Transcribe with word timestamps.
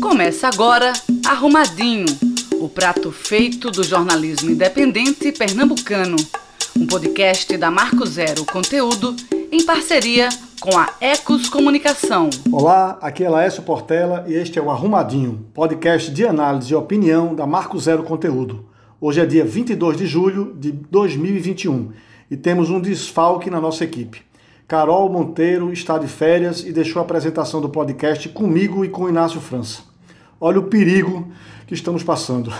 Começa 0.00 0.48
agora 0.48 0.92
Arrumadinho, 1.26 2.06
o 2.60 2.68
prato 2.68 3.10
feito 3.12 3.70
do 3.70 3.82
jornalismo 3.82 4.50
independente 4.50 5.32
pernambucano. 5.32 6.16
Um 6.76 6.86
podcast 6.86 7.56
da 7.56 7.70
Marco 7.70 8.04
Zero 8.04 8.44
Conteúdo 8.44 9.14
em 9.50 9.64
parceria 9.64 10.28
com 10.60 10.76
a 10.76 10.92
Ecos 11.00 11.48
Comunicação. 11.48 12.28
Olá, 12.50 12.98
aqui 13.00 13.24
é 13.24 13.28
Laércio 13.28 13.62
Portela 13.62 14.24
e 14.26 14.34
este 14.34 14.58
é 14.58 14.62
o 14.62 14.70
Arrumadinho, 14.70 15.46
podcast 15.54 16.10
de 16.10 16.26
análise 16.26 16.72
e 16.72 16.76
opinião 16.76 17.34
da 17.34 17.46
Marco 17.46 17.78
Zero 17.78 18.02
Conteúdo. 18.02 18.66
Hoje 19.00 19.20
é 19.20 19.26
dia 19.26 19.44
22 19.44 19.96
de 19.96 20.06
julho 20.06 20.54
de 20.58 20.72
2021 20.72 21.92
e 22.30 22.36
temos 22.36 22.68
um 22.68 22.80
desfalque 22.80 23.48
na 23.48 23.60
nossa 23.60 23.84
equipe. 23.84 24.22
Carol 24.66 25.10
Monteiro 25.10 25.72
está 25.72 25.98
de 25.98 26.08
férias 26.08 26.64
e 26.64 26.72
deixou 26.72 27.00
a 27.00 27.04
apresentação 27.04 27.60
do 27.60 27.68
podcast 27.68 28.28
comigo 28.30 28.84
e 28.84 28.88
com 28.88 29.08
Inácio 29.08 29.40
França. 29.40 29.93
Olha 30.40 30.58
o 30.58 30.64
perigo 30.64 31.28
que 31.66 31.74
estamos 31.74 32.02
passando. 32.02 32.52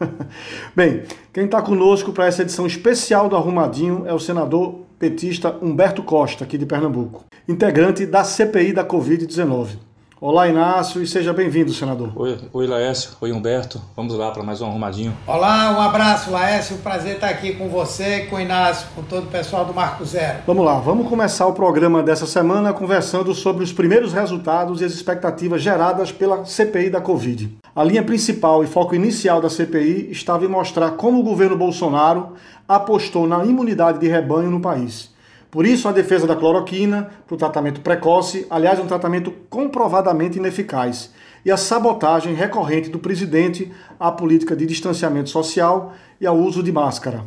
Bem, 0.74 1.04
quem 1.32 1.44
está 1.44 1.62
conosco 1.62 2.12
para 2.12 2.26
essa 2.26 2.42
edição 2.42 2.66
especial 2.66 3.28
do 3.28 3.36
Arrumadinho 3.36 4.04
é 4.06 4.12
o 4.12 4.18
senador 4.18 4.80
petista 4.98 5.56
Humberto 5.60 6.02
Costa, 6.02 6.44
aqui 6.44 6.56
de 6.56 6.66
Pernambuco, 6.66 7.24
integrante 7.48 8.06
da 8.06 8.22
CPI 8.22 8.72
da 8.72 8.84
Covid-19. 8.84 9.91
Olá, 10.24 10.48
Inácio, 10.48 11.02
e 11.02 11.06
seja 11.08 11.32
bem-vindo, 11.32 11.72
senador. 11.72 12.12
Oi, 12.14 12.38
oi, 12.52 12.64
Laércio. 12.68 13.10
Oi, 13.20 13.32
Humberto. 13.32 13.82
Vamos 13.96 14.14
lá 14.14 14.30
para 14.30 14.44
mais 14.44 14.60
um 14.60 14.66
arrumadinho. 14.68 15.12
Olá, 15.26 15.76
um 15.76 15.80
abraço, 15.80 16.30
Laércio. 16.30 16.76
Prazer 16.76 17.16
estar 17.16 17.28
aqui 17.28 17.54
com 17.54 17.68
você, 17.68 18.20
com 18.30 18.36
o 18.36 18.40
Inácio, 18.40 18.86
com 18.94 19.02
todo 19.02 19.24
o 19.24 19.30
pessoal 19.32 19.64
do 19.64 19.74
Marco 19.74 20.04
Zero. 20.04 20.38
Vamos 20.46 20.64
lá, 20.64 20.78
vamos 20.78 21.08
começar 21.08 21.48
o 21.48 21.52
programa 21.52 22.04
dessa 22.04 22.24
semana 22.24 22.72
conversando 22.72 23.34
sobre 23.34 23.64
os 23.64 23.72
primeiros 23.72 24.12
resultados 24.12 24.80
e 24.80 24.84
as 24.84 24.92
expectativas 24.92 25.60
geradas 25.60 26.12
pela 26.12 26.44
CPI 26.44 26.88
da 26.88 27.00
Covid. 27.00 27.58
A 27.74 27.82
linha 27.82 28.04
principal 28.04 28.62
e 28.62 28.68
foco 28.68 28.94
inicial 28.94 29.40
da 29.40 29.50
CPI 29.50 30.12
estava 30.12 30.44
em 30.44 30.48
mostrar 30.48 30.92
como 30.92 31.18
o 31.18 31.24
governo 31.24 31.58
Bolsonaro 31.58 32.34
apostou 32.68 33.26
na 33.26 33.44
imunidade 33.44 33.98
de 33.98 34.06
rebanho 34.06 34.52
no 34.52 34.60
país 34.60 35.11
por 35.52 35.66
isso, 35.66 35.86
a 35.86 35.92
defesa 35.92 36.26
da 36.26 36.34
cloroquina 36.34 37.10
para 37.26 37.34
o 37.34 37.36
tratamento 37.36 37.82
precoce, 37.82 38.46
aliás, 38.48 38.80
um 38.80 38.86
tratamento 38.86 39.30
comprovadamente 39.50 40.38
ineficaz, 40.38 41.10
e 41.44 41.50
a 41.50 41.58
sabotagem 41.58 42.32
recorrente 42.32 42.88
do 42.88 42.98
presidente 42.98 43.70
à 44.00 44.10
política 44.10 44.56
de 44.56 44.64
distanciamento 44.64 45.28
social 45.28 45.92
e 46.18 46.26
ao 46.26 46.38
uso 46.38 46.62
de 46.62 46.72
máscara. 46.72 47.26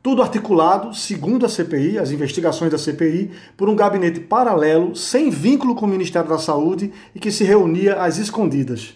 Tudo 0.00 0.22
articulado, 0.22 0.94
segundo 0.94 1.46
a 1.46 1.48
CPI, 1.48 1.98
as 1.98 2.12
investigações 2.12 2.70
da 2.70 2.78
CPI, 2.78 3.32
por 3.56 3.68
um 3.68 3.74
gabinete 3.74 4.20
paralelo, 4.20 4.94
sem 4.94 5.28
vínculo 5.28 5.74
com 5.74 5.84
o 5.84 5.88
Ministério 5.88 6.28
da 6.28 6.38
Saúde 6.38 6.92
e 7.12 7.18
que 7.18 7.32
se 7.32 7.42
reunia 7.42 7.96
às 7.96 8.18
escondidas. 8.18 8.94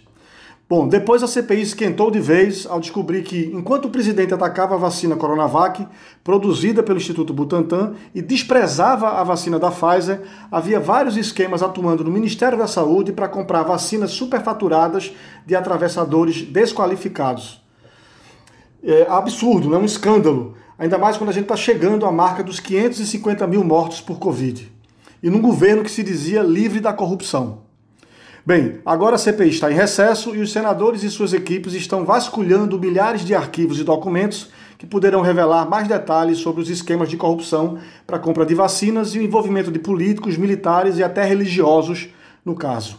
Bom, 0.72 0.88
depois 0.88 1.22
a 1.22 1.26
CPI 1.26 1.60
esquentou 1.60 2.10
de 2.10 2.18
vez 2.18 2.66
ao 2.66 2.80
descobrir 2.80 3.22
que, 3.24 3.50
enquanto 3.52 3.84
o 3.84 3.90
presidente 3.90 4.32
atacava 4.32 4.74
a 4.74 4.78
vacina 4.78 5.14
Coronavac, 5.14 5.86
produzida 6.24 6.82
pelo 6.82 6.96
Instituto 6.96 7.34
Butantan, 7.34 7.92
e 8.14 8.22
desprezava 8.22 9.20
a 9.20 9.22
vacina 9.22 9.58
da 9.58 9.70
Pfizer, 9.70 10.22
havia 10.50 10.80
vários 10.80 11.18
esquemas 11.18 11.62
atuando 11.62 12.02
no 12.02 12.10
Ministério 12.10 12.56
da 12.56 12.66
Saúde 12.66 13.12
para 13.12 13.28
comprar 13.28 13.64
vacinas 13.64 14.12
superfaturadas 14.12 15.14
de 15.44 15.54
atravessadores 15.54 16.40
desqualificados. 16.40 17.62
É 18.82 19.06
absurdo, 19.10 19.74
é 19.74 19.78
um 19.78 19.84
escândalo, 19.84 20.54
ainda 20.78 20.96
mais 20.96 21.18
quando 21.18 21.28
a 21.28 21.34
gente 21.34 21.42
está 21.42 21.54
chegando 21.54 22.06
à 22.06 22.10
marca 22.10 22.42
dos 22.42 22.58
550 22.58 23.46
mil 23.46 23.62
mortos 23.62 24.00
por 24.00 24.18
Covid. 24.18 24.72
E 25.22 25.28
num 25.28 25.42
governo 25.42 25.82
que 25.82 25.90
se 25.90 26.02
dizia 26.02 26.42
livre 26.42 26.80
da 26.80 26.94
corrupção. 26.94 27.70
Bem, 28.44 28.80
agora 28.84 29.14
a 29.14 29.18
CPI 29.18 29.50
está 29.50 29.70
em 29.70 29.74
recesso 29.76 30.34
e 30.34 30.40
os 30.40 30.50
senadores 30.50 31.04
e 31.04 31.10
suas 31.10 31.32
equipes 31.32 31.74
estão 31.74 32.04
vasculhando 32.04 32.76
milhares 32.76 33.24
de 33.24 33.36
arquivos 33.36 33.78
e 33.78 33.84
documentos 33.84 34.50
que 34.76 34.84
poderão 34.84 35.20
revelar 35.20 35.70
mais 35.70 35.86
detalhes 35.86 36.38
sobre 36.38 36.60
os 36.60 36.68
esquemas 36.68 37.08
de 37.08 37.16
corrupção 37.16 37.78
para 38.04 38.16
a 38.16 38.18
compra 38.18 38.44
de 38.44 38.52
vacinas 38.52 39.14
e 39.14 39.20
o 39.20 39.22
envolvimento 39.22 39.70
de 39.70 39.78
políticos, 39.78 40.36
militares 40.36 40.98
e 40.98 41.04
até 41.04 41.22
religiosos 41.22 42.08
no 42.44 42.56
caso. 42.56 42.98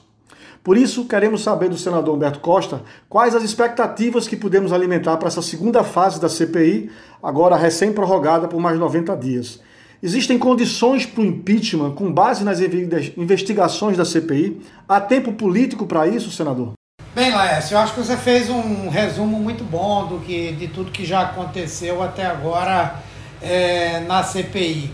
Por 0.64 0.78
isso, 0.78 1.04
queremos 1.10 1.44
saber 1.44 1.68
do 1.68 1.78
senador 1.78 2.16
Humberto 2.16 2.40
Costa 2.40 2.82
quais 3.10 3.36
as 3.36 3.44
expectativas 3.44 4.30
que 4.30 4.38
podemos 4.38 4.72
alimentar 4.72 5.18
para 5.18 5.28
essa 5.28 5.42
segunda 5.42 5.84
fase 5.84 6.22
da 6.22 6.30
CPI, 6.30 6.90
agora 7.22 7.58
recém-prorrogada 7.58 8.48
por 8.48 8.62
mais 8.62 8.80
90 8.80 9.14
dias. 9.18 9.60
Existem 10.04 10.38
condições 10.38 11.06
para 11.06 11.22
o 11.22 11.26
impeachment 11.26 11.92
com 11.92 12.12
base 12.12 12.44
nas 12.44 12.60
investigações 12.60 13.96
da 13.96 14.04
CPI? 14.04 14.60
Há 14.86 15.00
tempo 15.00 15.32
político 15.32 15.88
para 15.88 16.06
isso, 16.06 16.30
senador? 16.30 16.74
Bem, 17.16 17.32
Laércio, 17.32 17.76
eu 17.76 17.80
acho 17.80 17.94
que 17.94 18.02
você 18.02 18.18
fez 18.18 18.50
um 18.50 18.90
resumo 18.90 19.40
muito 19.40 19.64
bom 19.64 20.06
do 20.06 20.20
que, 20.20 20.52
de 20.52 20.68
tudo 20.68 20.92
que 20.92 21.06
já 21.06 21.22
aconteceu 21.22 22.04
até 22.04 22.26
agora 22.26 22.96
é, 23.42 24.02
na 24.02 24.22
CPI. 24.24 24.92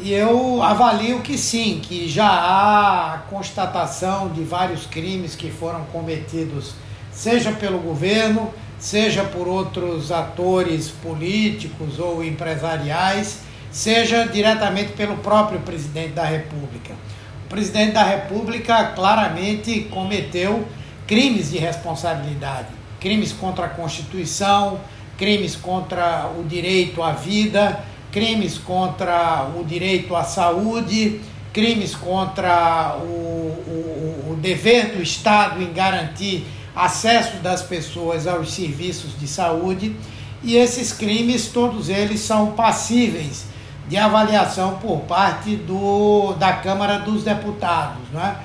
E 0.00 0.12
eu 0.12 0.60
avalio 0.60 1.20
que 1.20 1.38
sim, 1.38 1.78
que 1.80 2.08
já 2.08 2.28
há 2.28 3.18
constatação 3.30 4.28
de 4.28 4.42
vários 4.42 4.86
crimes 4.86 5.36
que 5.36 5.52
foram 5.52 5.84
cometidos, 5.92 6.74
seja 7.12 7.52
pelo 7.52 7.78
governo, 7.78 8.52
seja 8.76 9.22
por 9.22 9.46
outros 9.46 10.10
atores 10.10 10.88
políticos 10.88 12.00
ou 12.00 12.24
empresariais 12.24 13.46
seja 13.70 14.26
diretamente 14.26 14.92
pelo 14.92 15.16
próprio 15.18 15.60
presidente 15.60 16.10
da 16.10 16.24
República. 16.24 16.94
O 17.46 17.48
presidente 17.48 17.92
da 17.92 18.02
República 18.02 18.92
claramente 18.94 19.80
cometeu 19.90 20.66
crimes 21.06 21.50
de 21.50 21.58
responsabilidade, 21.58 22.68
crimes 23.00 23.32
contra 23.32 23.66
a 23.66 23.68
Constituição, 23.68 24.80
crimes 25.16 25.56
contra 25.56 26.30
o 26.38 26.44
direito 26.44 27.02
à 27.02 27.12
vida, 27.12 27.80
crimes 28.12 28.58
contra 28.58 29.48
o 29.58 29.64
direito 29.64 30.14
à 30.14 30.24
saúde, 30.24 31.20
crimes 31.52 31.94
contra 31.94 32.96
o, 33.00 33.04
o, 33.06 34.32
o 34.32 34.38
dever 34.40 34.96
do 34.96 35.02
Estado 35.02 35.62
em 35.62 35.72
garantir 35.72 36.46
acesso 36.76 37.38
das 37.38 37.62
pessoas 37.62 38.26
aos 38.26 38.52
serviços 38.52 39.18
de 39.18 39.26
saúde. 39.26 39.96
E 40.42 40.56
esses 40.56 40.92
crimes, 40.92 41.48
todos 41.48 41.88
eles 41.88 42.20
são 42.20 42.52
passíveis 42.52 43.46
de 43.88 43.96
avaliação 43.96 44.78
por 44.78 45.00
parte 45.00 45.56
do, 45.56 46.34
da 46.34 46.52
Câmara 46.52 46.98
dos 46.98 47.24
Deputados. 47.24 48.08
Né? 48.12 48.36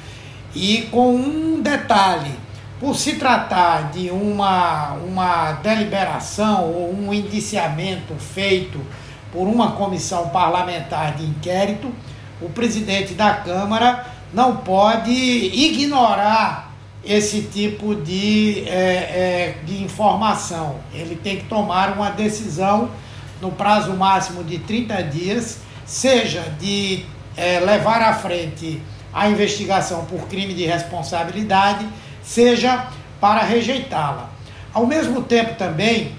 E 0.55 0.83
com 0.91 1.15
um 1.15 1.61
detalhe, 1.61 2.31
por 2.79 2.95
se 2.95 3.15
tratar 3.15 3.91
de 3.91 4.09
uma, 4.09 4.93
uma 4.93 5.53
deliberação 5.63 6.71
ou 6.71 6.93
um 6.93 7.13
indiciamento 7.13 8.13
feito 8.15 8.79
por 9.31 9.47
uma 9.47 9.71
comissão 9.71 10.29
parlamentar 10.29 11.15
de 11.15 11.25
inquérito, 11.25 11.91
o 12.41 12.49
presidente 12.49 13.13
da 13.13 13.33
Câmara 13.33 14.05
não 14.33 14.57
pode 14.57 15.11
ignorar 15.11 16.71
esse 17.05 17.41
tipo 17.41 17.95
de, 17.95 18.63
é, 18.67 18.75
é, 18.75 19.55
de 19.65 19.83
informação. 19.83 20.77
Ele 20.93 21.15
tem 21.15 21.37
que 21.37 21.45
tomar 21.45 21.93
uma 21.93 22.09
decisão 22.09 22.89
no 23.43 23.51
prazo 23.51 23.93
máximo 23.93 24.41
de 24.41 24.57
30 24.59 25.03
dias, 25.03 25.59
seja 25.85 26.41
de 26.59 27.05
é, 27.35 27.59
levar 27.59 28.01
à 28.01 28.13
frente 28.13 28.81
a 29.13 29.29
investigação 29.29 30.05
por 30.05 30.27
crime 30.27 30.53
de 30.53 30.65
responsabilidade, 30.65 31.85
seja 32.23 32.87
para 33.19 33.43
rejeitá-la. 33.43 34.29
Ao 34.73 34.87
mesmo 34.87 35.21
tempo 35.23 35.55
também, 35.55 36.13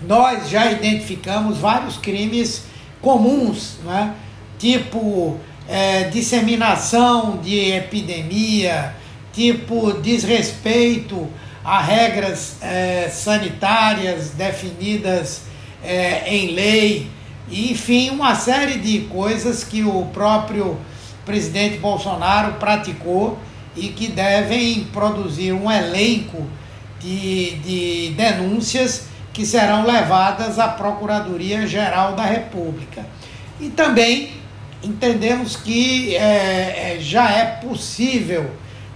nós 0.00 0.48
já 0.48 0.72
identificamos 0.72 1.58
vários 1.58 1.98
crimes 1.98 2.64
comuns, 3.02 3.78
né? 3.84 4.14
tipo 4.58 5.38
é, 5.68 6.04
disseminação 6.04 7.36
de 7.36 7.72
epidemia, 7.72 8.94
tipo 9.32 9.92
desrespeito 9.92 11.28
a 11.62 11.80
regras 11.80 12.56
é, 12.62 13.10
sanitárias 13.12 14.30
definidas 14.30 15.42
é, 15.86 16.24
em 16.26 16.52
lei, 16.52 17.10
enfim, 17.50 18.10
uma 18.10 18.34
série 18.34 18.78
de 18.78 19.00
coisas 19.02 19.62
que 19.62 19.82
o 19.82 20.06
próprio 20.06 20.76
presidente 21.24 21.78
Bolsonaro 21.78 22.54
praticou 22.54 23.38
e 23.76 23.88
que 23.88 24.08
devem 24.08 24.84
produzir 24.84 25.52
um 25.52 25.70
elenco 25.70 26.46
de, 26.98 27.56
de 27.56 28.14
denúncias 28.16 29.06
que 29.32 29.44
serão 29.44 29.84
levadas 29.84 30.58
à 30.58 30.68
Procuradoria-Geral 30.68 32.14
da 32.14 32.24
República. 32.24 33.04
E 33.60 33.68
também 33.68 34.30
entendemos 34.82 35.56
que 35.56 36.16
é, 36.16 36.94
é 36.94 36.98
já 37.00 37.30
é 37.30 37.44
possível 37.44 38.50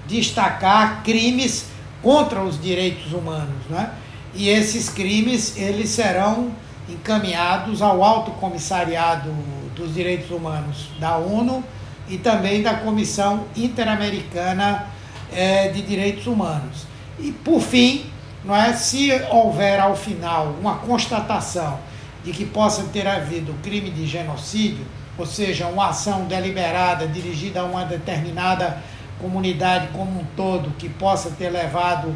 destacar 0.06 1.02
crimes 1.04 1.66
contra 2.02 2.42
os 2.42 2.60
direitos 2.60 3.12
humanos, 3.12 3.66
né? 3.68 3.90
E 4.34 4.48
esses 4.48 4.88
crimes 4.88 5.56
eles 5.56 5.90
serão 5.90 6.52
encaminhados 6.92 7.80
ao 7.82 8.02
Alto 8.02 8.32
Comissariado 8.32 9.30
dos 9.74 9.94
Direitos 9.94 10.30
Humanos 10.30 10.88
da 10.98 11.16
ONU 11.16 11.64
e 12.08 12.18
também 12.18 12.62
da 12.62 12.74
Comissão 12.74 13.44
Interamericana 13.56 14.86
eh, 15.32 15.68
de 15.68 15.82
Direitos 15.82 16.26
Humanos. 16.26 16.86
E 17.18 17.32
por 17.32 17.60
fim, 17.60 18.06
não 18.44 18.56
é, 18.56 18.72
se 18.72 19.10
houver 19.30 19.78
ao 19.78 19.94
final 19.94 20.56
uma 20.60 20.76
constatação 20.78 21.78
de 22.24 22.32
que 22.32 22.44
possa 22.44 22.84
ter 22.84 23.06
havido 23.06 23.54
crime 23.62 23.90
de 23.90 24.06
genocídio, 24.06 24.84
ou 25.16 25.26
seja, 25.26 25.66
uma 25.66 25.88
ação 25.88 26.24
deliberada 26.24 27.06
dirigida 27.06 27.60
a 27.60 27.64
uma 27.64 27.84
determinada 27.84 28.78
comunidade 29.20 29.88
como 29.88 30.20
um 30.20 30.24
todo 30.36 30.70
que 30.78 30.88
possa 30.88 31.30
ter 31.30 31.50
levado 31.50 32.14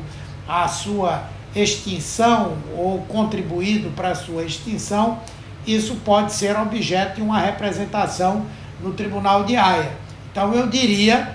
à 0.48 0.66
sua 0.66 1.24
extinção 1.54 2.56
ou 2.76 3.00
contribuído 3.02 3.90
para 3.90 4.10
a 4.10 4.14
sua 4.14 4.44
extinção, 4.44 5.18
isso 5.66 5.96
pode 6.04 6.32
ser 6.32 6.56
objeto 6.56 7.16
de 7.16 7.22
uma 7.22 7.38
representação 7.38 8.44
no 8.80 8.92
Tribunal 8.92 9.44
de 9.44 9.56
Haia. 9.56 9.92
Então 10.30 10.52
eu 10.52 10.66
diria 10.66 11.34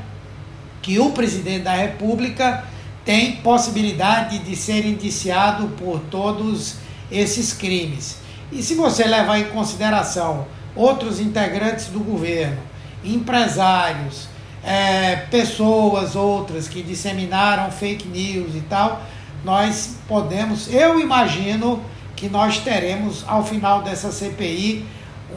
que 0.81 0.99
o 0.99 1.11
presidente 1.11 1.63
da 1.63 1.73
República 1.73 2.63
tem 3.05 3.37
possibilidade 3.37 4.39
de 4.39 4.55
ser 4.55 4.85
indiciado 4.85 5.67
por 5.69 5.99
todos 6.11 6.75
esses 7.11 7.53
crimes. 7.53 8.17
E 8.51 8.61
se 8.61 8.75
você 8.75 9.05
levar 9.05 9.39
em 9.39 9.45
consideração 9.45 10.47
outros 10.75 11.19
integrantes 11.19 11.87
do 11.87 11.99
governo, 11.99 12.57
empresários, 13.03 14.27
é, 14.63 15.15
pessoas 15.31 16.15
outras 16.15 16.67
que 16.67 16.81
disseminaram 16.81 17.71
fake 17.71 18.07
news 18.07 18.55
e 18.55 18.61
tal, 18.61 19.01
nós 19.43 19.95
podemos, 20.07 20.71
eu 20.73 20.99
imagino 20.99 21.81
que 22.15 22.27
nós 22.27 22.59
teremos 22.59 23.23
ao 23.27 23.45
final 23.45 23.81
dessa 23.81 24.11
CPI 24.11 24.85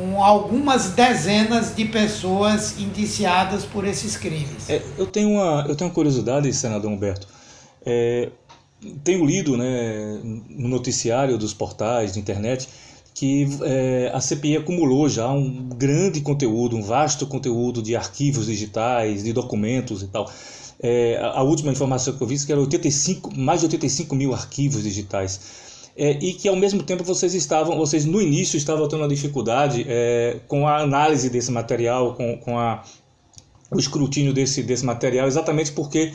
um, 0.01 0.23
algumas 0.23 0.91
dezenas 0.91 1.75
de 1.75 1.85
pessoas 1.85 2.79
indiciadas 2.79 3.65
por 3.65 3.87
esses 3.87 4.17
crimes. 4.17 4.69
É, 4.69 4.83
eu, 4.99 5.07
tenho 5.07 5.31
uma, 5.31 5.65
eu 5.69 5.77
tenho 5.77 5.89
uma 5.91 5.95
curiosidade, 5.95 6.53
senador 6.53 6.91
Humberto. 6.91 7.27
É, 7.85 8.31
tenho 9.05 9.25
lido 9.25 9.57
né, 9.57 10.19
no 10.49 10.69
noticiário 10.69 11.39
dos 11.39 11.55
portais 11.55 12.15
de 12.15 12.19
internet 12.19 12.69
que 13.15 13.47
é, 13.63 14.11
a 14.13 14.21
CPI 14.21 14.57
acumulou 14.57 15.09
já 15.09 15.31
um 15.31 15.69
grande 15.69 16.21
conteúdo, 16.21 16.77
um 16.77 16.83
vasto 16.83 17.27
conteúdo 17.27 17.83
de 17.83 17.95
arquivos 17.95 18.47
digitais, 18.47 19.23
de 19.23 19.33
documentos 19.33 20.03
e 20.03 20.09
tal. 20.09 20.31
É, 20.83 21.21
a 21.23 21.43
última 21.43 21.71
informação 21.71 22.15
que 22.15 22.23
eu 22.23 22.27
vi 22.27 22.45
que 22.45 22.51
era 22.51 22.61
85, 22.61 23.39
mais 23.39 23.61
de 23.61 23.67
85 23.67 24.15
mil 24.15 24.35
arquivos 24.35 24.83
digitais. 24.83 25.41
É, 25.97 26.13
e 26.13 26.33
que 26.33 26.49
ao 26.49 26.57
mesmo 26.57 26.83
tempo 26.83 27.05
vocês 27.05 27.35
estavam, 27.35 27.77
vocês 27.77 28.05
no 28.05 28.21
início 28.21 28.57
estavam 28.57 28.89
tendo 28.89 29.01
uma 29.03 29.09
dificuldade 29.09 29.85
é, 29.87 30.41
com 30.49 30.67
a 30.67 30.79
análise 30.79 31.29
desse 31.29 31.53
material, 31.53 32.15
com, 32.15 32.37
com 32.39 32.59
a, 32.59 32.83
o 33.71 33.79
escrutínio 33.79 34.33
desse, 34.33 34.63
desse 34.63 34.85
material, 34.85 35.27
exatamente 35.29 35.71
porque 35.73 36.13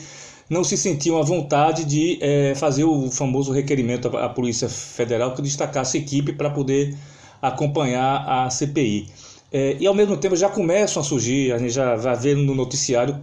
não 0.50 0.64
se 0.64 0.76
sentiam 0.76 1.18
à 1.18 1.22
vontade 1.22 1.84
de 1.84 2.18
é, 2.20 2.54
fazer 2.56 2.84
o 2.84 3.10
famoso 3.10 3.52
requerimento 3.52 4.08
à, 4.16 4.24
à 4.24 4.28
Polícia 4.28 4.68
Federal 4.68 5.34
que 5.34 5.42
destacasse 5.42 5.96
equipe 5.96 6.32
para 6.32 6.50
poder 6.50 6.96
acompanhar 7.40 8.24
a 8.28 8.50
CPI. 8.50 9.08
É, 9.52 9.76
e 9.80 9.86
ao 9.86 9.94
mesmo 9.94 10.16
tempo 10.16 10.36
já 10.36 10.48
começam 10.48 11.00
a 11.00 11.04
surgir, 11.04 11.52
a 11.52 11.58
gente 11.58 11.70
já 11.70 11.96
vai 11.96 12.16
ver 12.16 12.36
no 12.36 12.54
noticiário 12.54 13.18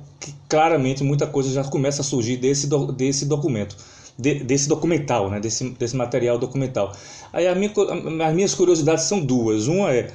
claramente 0.48 1.04
muita 1.04 1.28
coisa 1.28 1.52
já 1.52 1.64
começa 1.64 2.02
a 2.02 2.04
surgir 2.04 2.38
desse, 2.38 2.68
do, 2.68 2.92
desse 2.92 3.26
documento, 3.26 3.76
de, 4.18 4.36
desse 4.44 4.68
documental, 4.68 5.30
né, 5.30 5.40
desse, 5.40 5.70
desse 5.72 5.96
material 5.96 6.38
documental. 6.38 6.94
Aí 7.34 7.54
minha, 7.56 7.72
as 8.28 8.34
minhas 8.34 8.54
curiosidades 8.54 9.06
são 9.06 9.20
duas. 9.20 9.68
Uma 9.68 9.94
é, 9.94 10.12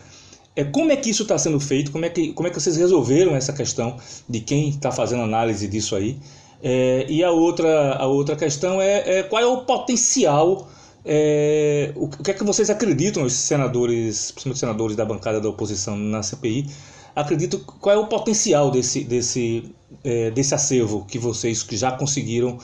é 0.57 0.65
como 0.65 0.91
é 0.93 0.97
que 0.97 1.11
isso 1.11 1.23
está 1.23 1.39
sendo 1.39 1.61
feito, 1.61 1.91
como 1.91 2.05
é, 2.05 2.09
que, 2.09 2.33
como 2.33 2.49
é 2.49 2.51
que 2.51 2.61
vocês 2.61 2.77
resolveram 2.77 3.35
essa 3.35 3.53
questão 3.53 3.97
de 4.29 4.41
quem 4.41 4.71
está 4.71 4.91
fazendo 4.91 5.23
análise 5.23 5.67
disso 5.67 5.97
aí. 5.97 6.19
É, 6.63 7.07
e 7.09 7.25
a 7.25 7.31
outra, 7.31 7.95
a 7.95 8.07
outra 8.07 8.37
questão 8.37 8.81
é, 8.81 9.21
é 9.21 9.23
qual 9.23 9.43
é 9.43 9.47
o 9.47 9.63
potencial, 9.63 10.69
é, 11.05 11.93
o, 11.97 12.09
que 12.09 12.31
é 12.31 12.35
que 12.35 12.45
vocês 12.45 12.69
acreditam, 12.69 13.23
os 13.23 13.33
senadores, 13.33 14.31
principalmente 14.31 14.55
os 14.55 14.61
senadores 14.61 14.97
da 14.97 15.05
bancada 15.05 15.41
da 15.41 15.49
oposição 15.49 15.97
na 15.97 16.23
CPI, 16.23 16.67
acreditam 17.15 17.61
qual 17.61 17.95
é 17.95 17.99
o 17.99 18.07
potencial 18.07 18.71
desse, 18.71 19.05
desse, 19.05 19.75
é, 20.05 20.31
desse 20.31 20.55
acervo 20.55 21.05
que 21.07 21.19
vocês 21.19 21.63
que 21.63 21.77
já 21.77 21.91
conseguiram, 21.93 22.59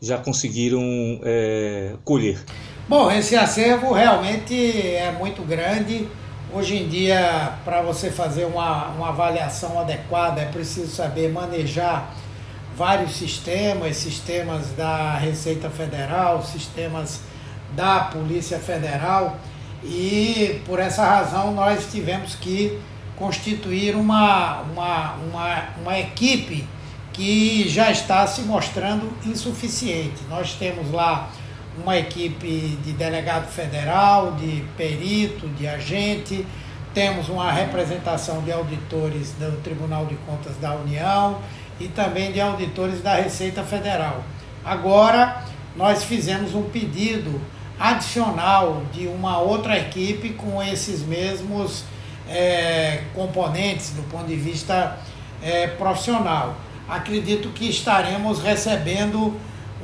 já 0.00 0.18
conseguiram 0.18 0.82
é, 1.22 1.94
colher? 2.04 2.44
Bom, 2.88 3.10
esse 3.10 3.36
acervo 3.36 3.92
realmente 3.92 4.54
é 4.54 5.12
muito 5.18 5.42
grande. 5.42 6.08
Hoje 6.52 6.76
em 6.76 6.88
dia, 6.88 7.58
para 7.64 7.82
você 7.82 8.10
fazer 8.10 8.46
uma, 8.46 8.88
uma 8.88 9.08
avaliação 9.10 9.78
adequada, 9.78 10.40
é 10.40 10.46
preciso 10.46 10.88
saber 10.88 11.30
manejar 11.30 12.14
vários 12.74 13.16
sistemas, 13.16 13.96
sistemas 13.96 14.68
da 14.76 15.18
Receita 15.18 15.68
Federal, 15.68 16.42
sistemas 16.42 17.20
da 17.74 18.00
Polícia 18.00 18.58
Federal, 18.58 19.36
e 19.82 20.60
por 20.64 20.78
essa 20.78 21.04
razão 21.04 21.52
nós 21.52 21.90
tivemos 21.90 22.34
que 22.34 22.78
constituir 23.18 23.96
uma, 23.96 24.60
uma, 24.62 25.14
uma, 25.14 25.64
uma 25.82 25.98
equipe 25.98 26.64
que 27.12 27.68
já 27.68 27.90
está 27.90 28.26
se 28.26 28.42
mostrando 28.42 29.12
insuficiente. 29.26 30.22
Nós 30.30 30.52
temos 30.52 30.92
lá 30.92 31.28
uma 31.82 31.98
equipe 31.98 32.78
de 32.84 32.92
delegado 32.92 33.48
federal, 33.48 34.32
de 34.32 34.64
perito, 34.76 35.48
de 35.48 35.66
agente, 35.66 36.46
temos 36.94 37.28
uma 37.28 37.52
representação 37.52 38.42
de 38.42 38.50
auditores 38.50 39.32
do 39.32 39.60
Tribunal 39.62 40.06
de 40.06 40.14
Contas 40.26 40.56
da 40.56 40.74
União 40.74 41.38
e 41.78 41.86
também 41.88 42.32
de 42.32 42.40
auditores 42.40 43.02
da 43.02 43.14
Receita 43.14 43.62
Federal. 43.62 44.22
Agora, 44.64 45.44
nós 45.76 46.02
fizemos 46.04 46.54
um 46.54 46.64
pedido 46.64 47.40
adicional 47.78 48.82
de 48.92 49.06
uma 49.06 49.38
outra 49.38 49.78
equipe 49.78 50.30
com 50.30 50.62
esses 50.62 51.02
mesmos 51.02 51.84
é, 52.28 53.02
componentes 53.14 53.90
do 53.90 54.02
ponto 54.10 54.26
de 54.26 54.36
vista 54.36 54.98
é, 55.42 55.66
profissional. 55.66 56.56
Acredito 56.88 57.50
que 57.50 57.68
estaremos 57.68 58.40
recebendo 58.40 59.34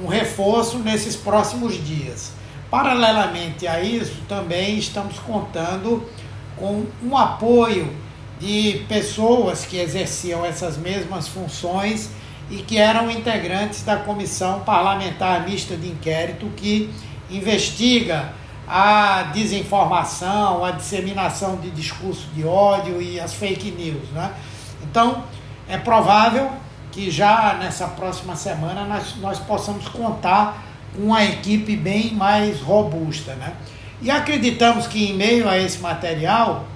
um 0.03 0.07
reforço 0.07 0.79
nesses 0.79 1.17
próximos 1.17 1.75
dias. 1.85 2.33
Paralelamente 2.71 3.67
a 3.67 3.81
isso, 3.81 4.23
também 4.29 4.79
estamos 4.79 5.19
contando 5.19 6.09
com 6.57 6.87
um 7.03 7.17
apoio 7.17 7.95
de 8.41 8.85
pessoas 8.89 9.65
que 9.65 9.77
exerciam 9.77 10.45
essas 10.45 10.77
mesmas 10.77 11.29
funções 11.29 12.11
e 12.51 12.57
que 12.57 12.79
eram 12.79 13.11
integrantes 13.11 13.83
da 13.85 13.97
Comissão 13.97 14.61
Parlamentar 14.61 15.49
Mista 15.49 15.77
de 15.77 15.89
Inquérito 15.89 16.51
que 16.57 16.91
investiga 17.31 18.33
a 18.67 19.25
desinformação, 19.35 20.65
a 20.65 20.71
disseminação 20.71 21.57
de 21.57 21.71
discurso 21.71 22.27
de 22.35 22.45
ódio 22.45 23.01
e 23.01 23.21
as 23.21 23.35
fake 23.35 23.71
news. 23.71 24.09
Né? 24.11 24.33
Então, 24.83 25.25
é 25.69 25.77
provável 25.77 26.51
que 26.91 27.11
já 27.11 27.55
nessa 27.55 27.89
próxima 27.89 28.37
semana 28.37 28.85
nós, 28.85 29.17
nós 29.17 29.39
possamos 29.39 29.89
contar 29.89 30.65
com 30.95 31.03
uma 31.03 31.25
equipe 31.25 31.77
bem 31.77 32.15
mais 32.15 32.61
robusta. 32.61 33.35
Né? 33.35 33.53
E 34.01 34.11
acreditamos 34.11 34.87
que, 34.87 35.11
em 35.11 35.15
meio 35.15 35.49
a 35.49 35.59
esse 35.59 35.79
material, 35.81 36.67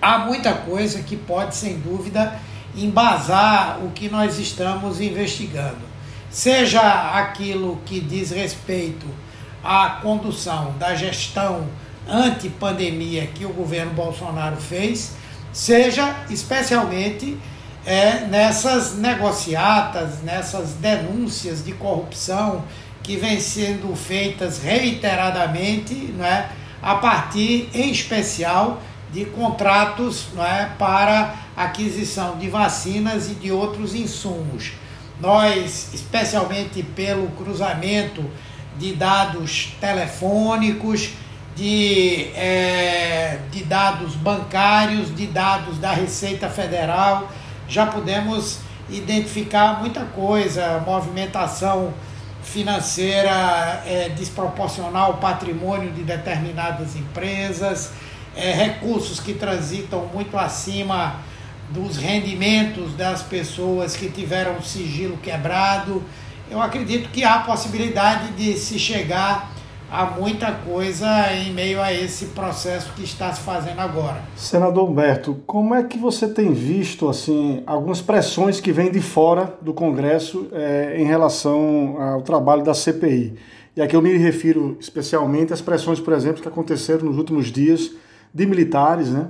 há 0.00 0.18
muita 0.18 0.54
coisa 0.54 1.02
que 1.02 1.16
pode, 1.16 1.56
sem 1.56 1.78
dúvida, 1.78 2.38
embasar 2.76 3.78
o 3.84 3.90
que 3.90 4.08
nós 4.08 4.38
estamos 4.38 5.00
investigando. 5.00 5.94
Seja 6.30 6.80
aquilo 7.18 7.80
que 7.84 8.00
diz 8.00 8.30
respeito 8.30 9.06
à 9.64 9.98
condução 10.02 10.74
da 10.78 10.94
gestão 10.94 11.66
anti-pandemia 12.06 13.26
que 13.26 13.46
o 13.46 13.52
governo 13.52 13.94
Bolsonaro 13.94 14.56
fez, 14.56 15.12
seja 15.52 16.14
especialmente 16.28 17.38
é, 17.86 18.20
nessas 18.26 18.94
negociatas, 18.96 20.22
nessas 20.22 20.74
denúncias 20.74 21.64
de 21.64 21.72
corrupção 21.72 22.64
que 23.02 23.16
vêm 23.16 23.40
sendo 23.40 23.94
feitas 23.94 24.62
reiteradamente, 24.62 25.94
né, 25.94 26.50
a 26.82 26.96
partir, 26.96 27.68
em 27.74 27.90
especial, 27.90 28.82
de 29.12 29.24
contratos 29.26 30.26
é, 30.38 30.66
para 30.78 31.34
aquisição 31.56 32.36
de 32.36 32.48
vacinas 32.48 33.30
e 33.30 33.34
de 33.34 33.52
outros 33.52 33.94
insumos. 33.94 34.72
Nós, 35.20 35.90
especialmente 35.94 36.82
pelo 36.82 37.28
cruzamento 37.28 38.24
de 38.76 38.94
dados 38.94 39.72
telefônicos, 39.80 41.10
de, 41.54 42.30
é, 42.34 43.38
de 43.50 43.62
dados 43.64 44.14
bancários, 44.16 45.14
de 45.14 45.26
dados 45.26 45.78
da 45.78 45.92
Receita 45.92 46.48
Federal, 46.48 47.30
já 47.68 47.86
pudemos 47.86 48.58
identificar 48.90 49.80
muita 49.80 50.04
coisa, 50.04 50.82
movimentação 50.84 51.94
financeira 52.42 53.82
é, 53.86 54.10
desproporcional 54.10 55.12
ao 55.12 55.18
patrimônio 55.18 55.90
de 55.92 56.02
determinadas 56.02 56.94
empresas, 56.94 57.92
é, 58.36 58.52
recursos 58.52 59.18
que 59.20 59.32
transitam 59.32 60.08
muito 60.12 60.36
acima 60.36 61.20
dos 61.70 61.96
rendimentos 61.96 62.94
das 62.94 63.22
pessoas 63.22 63.96
que 63.96 64.10
tiveram 64.10 64.60
sigilo 64.62 65.16
quebrado. 65.16 66.02
Eu 66.54 66.62
acredito 66.62 67.10
que 67.10 67.24
há 67.24 67.40
possibilidade 67.40 68.32
de 68.34 68.56
se 68.56 68.78
chegar 68.78 69.52
a 69.90 70.06
muita 70.06 70.52
coisa 70.52 71.32
em 71.32 71.52
meio 71.52 71.82
a 71.82 71.92
esse 71.92 72.26
processo 72.26 72.92
que 72.94 73.02
está 73.02 73.32
se 73.32 73.40
fazendo 73.40 73.80
agora. 73.80 74.22
Senador 74.36 74.88
Humberto, 74.88 75.42
como 75.46 75.74
é 75.74 75.82
que 75.82 75.98
você 75.98 76.28
tem 76.28 76.52
visto 76.52 77.08
assim 77.08 77.62
algumas 77.66 78.00
pressões 78.00 78.60
que 78.60 78.70
vêm 78.70 78.90
de 78.90 79.00
fora 79.00 79.52
do 79.60 79.74
Congresso 79.74 80.48
é, 80.52 80.96
em 80.96 81.04
relação 81.04 81.96
ao 82.00 82.22
trabalho 82.22 82.62
da 82.62 82.72
CPI? 82.72 83.34
E 83.76 83.82
aqui 83.82 83.96
eu 83.96 84.02
me 84.02 84.16
refiro 84.16 84.76
especialmente 84.78 85.52
às 85.52 85.60
pressões, 85.60 85.98
por 85.98 86.12
exemplo, 86.12 86.40
que 86.40 86.46
aconteceram 86.46 87.06
nos 87.06 87.18
últimos 87.18 87.50
dias 87.50 87.90
de 88.32 88.46
militares, 88.46 89.10
né? 89.10 89.26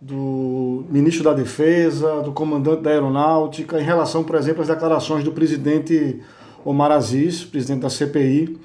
do 0.00 0.84
ministro 0.90 1.24
da 1.24 1.32
Defesa, 1.32 2.20
do 2.22 2.32
comandante 2.32 2.82
da 2.82 2.90
Aeronáutica, 2.90 3.80
em 3.80 3.84
relação, 3.84 4.22
por 4.22 4.36
exemplo, 4.36 4.62
às 4.62 4.68
declarações 4.68 5.24
do 5.24 5.32
presidente 5.32 6.20
Omar 6.66 6.90
Aziz, 6.90 7.44
presidente 7.44 7.82
da 7.82 7.88
CPI, 7.88 8.58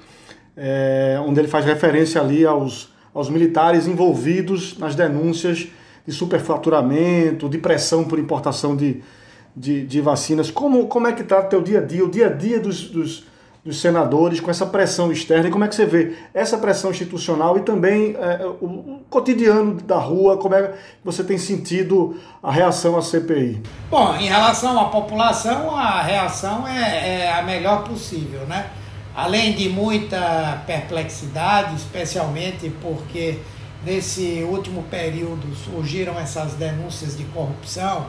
é, 0.56 1.22
onde 1.24 1.40
ele 1.40 1.46
faz 1.46 1.64
referência 1.64 2.20
ali 2.20 2.44
aos, 2.44 2.92
aos 3.14 3.30
militares 3.30 3.86
envolvidos 3.86 4.76
nas 4.76 4.96
denúncias 4.96 5.68
de 6.04 6.12
superfaturamento, 6.12 7.48
de 7.48 7.58
pressão 7.58 8.04
por 8.04 8.18
importação 8.18 8.74
de, 8.74 9.00
de, 9.54 9.86
de 9.86 10.00
vacinas. 10.00 10.50
Como, 10.50 10.88
como 10.88 11.06
é 11.06 11.12
que 11.12 11.22
está 11.22 11.38
o 11.38 11.44
teu 11.44 11.62
dia 11.62 11.78
a 11.78 11.82
dia, 11.82 12.04
o 12.04 12.10
dia 12.10 12.26
a 12.26 12.30
dia 12.30 12.58
dos, 12.58 12.90
dos 12.90 13.24
dos 13.64 13.80
senadores, 13.80 14.40
com 14.40 14.50
essa 14.50 14.66
pressão 14.66 15.12
externa, 15.12 15.46
e 15.46 15.50
como 15.50 15.64
é 15.64 15.68
que 15.68 15.74
você 15.76 15.86
vê 15.86 16.16
essa 16.34 16.58
pressão 16.58 16.90
institucional 16.90 17.56
e 17.56 17.60
também 17.60 18.16
é, 18.18 18.44
o, 18.60 18.64
o, 18.64 19.02
cotidiano 19.08 19.74
da 19.74 19.98
rua, 19.98 20.36
como 20.36 20.54
é 20.56 20.62
que 20.68 20.74
você 21.04 21.22
tem 21.22 21.38
sentido 21.38 22.20
a 22.42 22.50
reação 22.50 22.98
à 22.98 23.02
CPI? 23.02 23.62
Bom, 23.88 24.16
em 24.16 24.26
relação 24.26 24.80
à 24.80 24.86
população, 24.86 25.76
a 25.76 26.02
reação 26.02 26.66
é, 26.66 27.20
é 27.20 27.32
a 27.32 27.42
melhor 27.42 27.84
possível, 27.84 28.40
né? 28.46 28.66
Além 29.14 29.52
de 29.52 29.68
muita 29.68 30.62
perplexidade, 30.66 31.76
especialmente 31.76 32.68
porque 32.82 33.38
nesse 33.84 34.44
último 34.50 34.82
período 34.84 35.54
surgiram 35.54 36.18
essas 36.18 36.54
denúncias 36.54 37.16
de 37.16 37.24
corrupção 37.26 38.06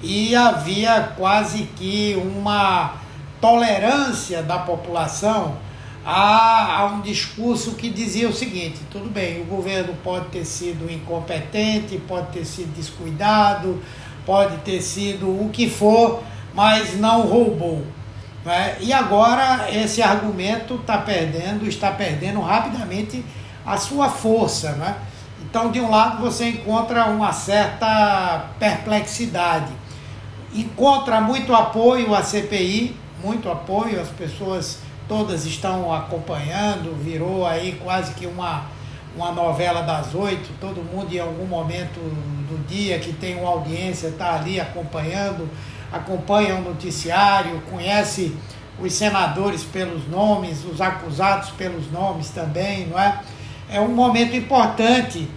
e 0.00 0.34
havia 0.34 1.12
quase 1.16 1.64
que 1.76 2.14
uma 2.14 3.03
tolerância 3.44 4.42
da 4.42 4.58
população 4.58 5.56
a, 6.02 6.78
a, 6.78 6.86
um 6.86 7.02
discurso 7.02 7.74
que 7.74 7.90
dizia 7.90 8.26
o 8.26 8.32
seguinte: 8.32 8.80
tudo 8.90 9.10
bem, 9.10 9.42
o 9.42 9.44
governo 9.44 9.92
pode 10.02 10.26
ter 10.30 10.46
sido 10.46 10.90
incompetente, 10.90 11.98
pode 12.08 12.28
ter 12.28 12.46
sido 12.46 12.74
descuidado, 12.74 13.82
pode 14.24 14.56
ter 14.58 14.80
sido 14.80 15.28
o 15.28 15.50
que 15.52 15.68
for, 15.68 16.22
mas 16.54 16.98
não 16.98 17.20
roubou. 17.20 17.84
Né? 18.46 18.78
E 18.80 18.94
agora 18.94 19.70
esse 19.70 20.00
argumento 20.00 20.76
está 20.76 20.96
perdendo, 20.96 21.68
está 21.68 21.90
perdendo 21.90 22.40
rapidamente 22.40 23.22
a 23.66 23.76
sua 23.76 24.08
força. 24.08 24.72
Né? 24.72 24.94
Então, 25.42 25.70
de 25.70 25.80
um 25.80 25.90
lado, 25.90 26.22
você 26.22 26.48
encontra 26.48 27.06
uma 27.06 27.32
certa 27.34 28.46
perplexidade, 28.58 29.72
encontra 30.54 31.20
muito 31.20 31.54
apoio 31.54 32.14
à 32.14 32.22
CPI 32.22 33.03
muito 33.24 33.50
apoio, 33.50 34.00
as 34.00 34.08
pessoas 34.08 34.80
todas 35.08 35.46
estão 35.46 35.92
acompanhando, 35.92 36.94
virou 37.02 37.46
aí 37.46 37.80
quase 37.82 38.12
que 38.14 38.26
uma, 38.26 38.66
uma 39.16 39.32
novela 39.32 39.82
das 39.82 40.14
oito, 40.14 40.50
todo 40.60 40.82
mundo 40.82 41.12
em 41.14 41.18
algum 41.18 41.46
momento 41.46 41.98
do 41.98 42.66
dia 42.66 42.98
que 42.98 43.12
tem 43.12 43.36
uma 43.38 43.48
audiência 43.48 44.08
está 44.08 44.34
ali 44.34 44.60
acompanhando, 44.60 45.48
acompanha 45.90 46.56
o 46.56 46.62
noticiário, 46.62 47.62
conhece 47.70 48.36
os 48.78 48.92
senadores 48.92 49.62
pelos 49.62 50.06
nomes, 50.08 50.64
os 50.64 50.80
acusados 50.80 51.50
pelos 51.50 51.90
nomes 51.90 52.28
também, 52.30 52.86
não 52.86 52.98
é? 52.98 53.20
É 53.70 53.80
um 53.80 53.94
momento 53.94 54.36
importante 54.36 55.28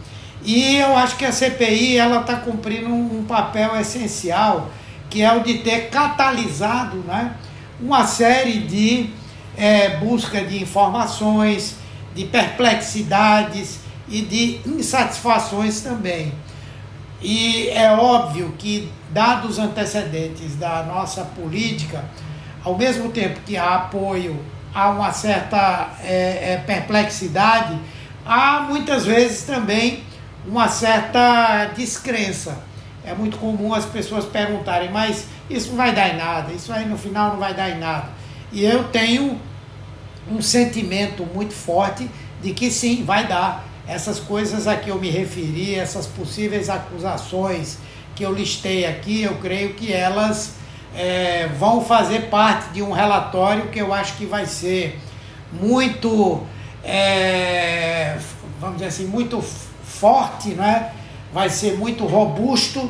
e 0.43 0.77
eu 0.77 0.95
acho 0.97 1.15
que 1.15 1.25
a 1.25 1.31
CPI 1.31 1.97
ela 1.97 2.21
está 2.21 2.35
cumprindo 2.35 2.89
um 2.89 3.23
papel 3.25 3.79
essencial 3.79 4.69
que 5.09 5.21
é 5.21 5.33
o 5.33 5.41
de 5.41 5.59
ter 5.59 5.89
catalisado, 5.89 6.97
né? 6.97 7.35
Uma 7.79 8.05
série 8.05 8.59
de 8.59 9.09
é, 9.57 9.97
busca 9.97 10.43
de 10.43 10.61
informações, 10.61 11.75
de 12.15 12.25
perplexidades 12.25 13.79
e 14.07 14.21
de 14.21 14.61
insatisfações 14.65 15.81
também. 15.81 16.33
E 17.21 17.69
é 17.69 17.91
óbvio 17.91 18.53
que, 18.57 18.91
dados 19.11 19.51
os 19.51 19.59
antecedentes 19.59 20.55
da 20.55 20.83
nossa 20.83 21.23
política, 21.23 22.05
ao 22.63 22.77
mesmo 22.77 23.09
tempo 23.09 23.39
que 23.45 23.57
há 23.57 23.75
apoio, 23.75 24.43
há 24.73 24.89
uma 24.89 25.11
certa 25.11 25.89
é, 26.03 26.53
é, 26.53 26.63
perplexidade, 26.65 27.77
há 28.25 28.61
muitas 28.61 29.05
vezes 29.05 29.43
também 29.43 30.03
uma 30.45 30.67
certa 30.67 31.65
descrença. 31.75 32.66
É 33.07 33.13
muito 33.13 33.37
comum 33.37 33.73
as 33.73 33.85
pessoas 33.85 34.25
perguntarem, 34.25 34.91
mas 34.91 35.27
isso 35.49 35.69
não 35.69 35.77
vai 35.77 35.95
dar 35.95 36.13
em 36.13 36.17
nada, 36.17 36.51
isso 36.51 36.73
aí 36.73 36.85
no 36.85 36.97
final 36.97 37.31
não 37.31 37.39
vai 37.39 37.53
dar 37.53 37.69
em 37.69 37.79
nada. 37.79 38.09
E 38.51 38.65
eu 38.65 38.83
tenho 38.89 39.39
um 40.29 40.41
sentimento 40.41 41.25
muito 41.33 41.53
forte 41.53 42.11
de 42.41 42.51
que 42.51 42.69
sim, 42.69 43.05
vai 43.05 43.25
dar. 43.25 43.65
Essas 43.87 44.19
coisas 44.19 44.67
a 44.67 44.75
que 44.75 44.89
eu 44.89 44.99
me 44.99 45.09
referi, 45.09 45.75
essas 45.75 46.05
possíveis 46.05 46.69
acusações 46.69 47.77
que 48.13 48.23
eu 48.23 48.33
listei 48.33 48.85
aqui, 48.85 49.23
eu 49.23 49.35
creio 49.35 49.73
que 49.75 49.93
elas 49.93 50.55
é, 50.93 51.47
vão 51.57 51.85
fazer 51.85 52.23
parte 52.23 52.71
de 52.73 52.81
um 52.81 52.91
relatório 52.91 53.69
que 53.69 53.79
eu 53.79 53.93
acho 53.93 54.17
que 54.17 54.25
vai 54.25 54.45
ser 54.45 54.99
muito, 55.53 56.43
é, 56.83 58.17
vamos 58.59 58.75
dizer 58.75 58.87
assim, 58.87 59.05
muito 59.05 59.41
forte, 59.41 60.49
né? 60.49 60.91
Vai 61.33 61.49
ser 61.49 61.77
muito 61.77 62.05
robusto 62.05 62.89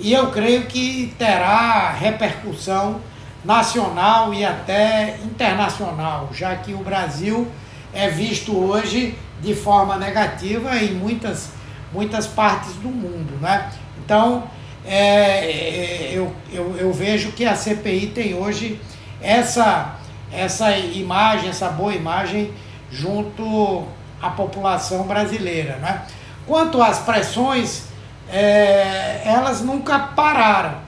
e 0.00 0.12
eu 0.12 0.30
creio 0.30 0.66
que 0.66 1.14
terá 1.18 1.90
repercussão 1.90 3.00
nacional 3.44 4.32
e 4.32 4.44
até 4.44 5.18
internacional, 5.24 6.30
já 6.32 6.54
que 6.56 6.72
o 6.72 6.78
Brasil 6.78 7.48
é 7.92 8.08
visto 8.08 8.56
hoje 8.56 9.16
de 9.40 9.54
forma 9.54 9.96
negativa 9.96 10.76
em 10.76 10.92
muitas, 10.92 11.50
muitas 11.92 12.26
partes 12.26 12.74
do 12.74 12.88
mundo. 12.88 13.38
Né? 13.40 13.70
Então, 14.04 14.44
é, 14.84 15.50
é 15.50 16.10
eu, 16.12 16.32
eu, 16.52 16.76
eu 16.76 16.92
vejo 16.92 17.32
que 17.32 17.44
a 17.44 17.54
CPI 17.54 18.08
tem 18.08 18.34
hoje 18.34 18.80
essa, 19.20 19.96
essa 20.32 20.76
imagem, 20.76 21.50
essa 21.50 21.68
boa 21.68 21.94
imagem 21.94 22.52
junto 22.90 23.84
à 24.20 24.30
população 24.30 25.04
brasileira. 25.04 25.76
Né? 25.76 26.02
Quanto 26.48 26.82
às 26.82 27.00
pressões 27.00 27.84
é, 28.30 29.20
elas 29.24 29.60
nunca 29.60 29.98
pararam. 29.98 30.78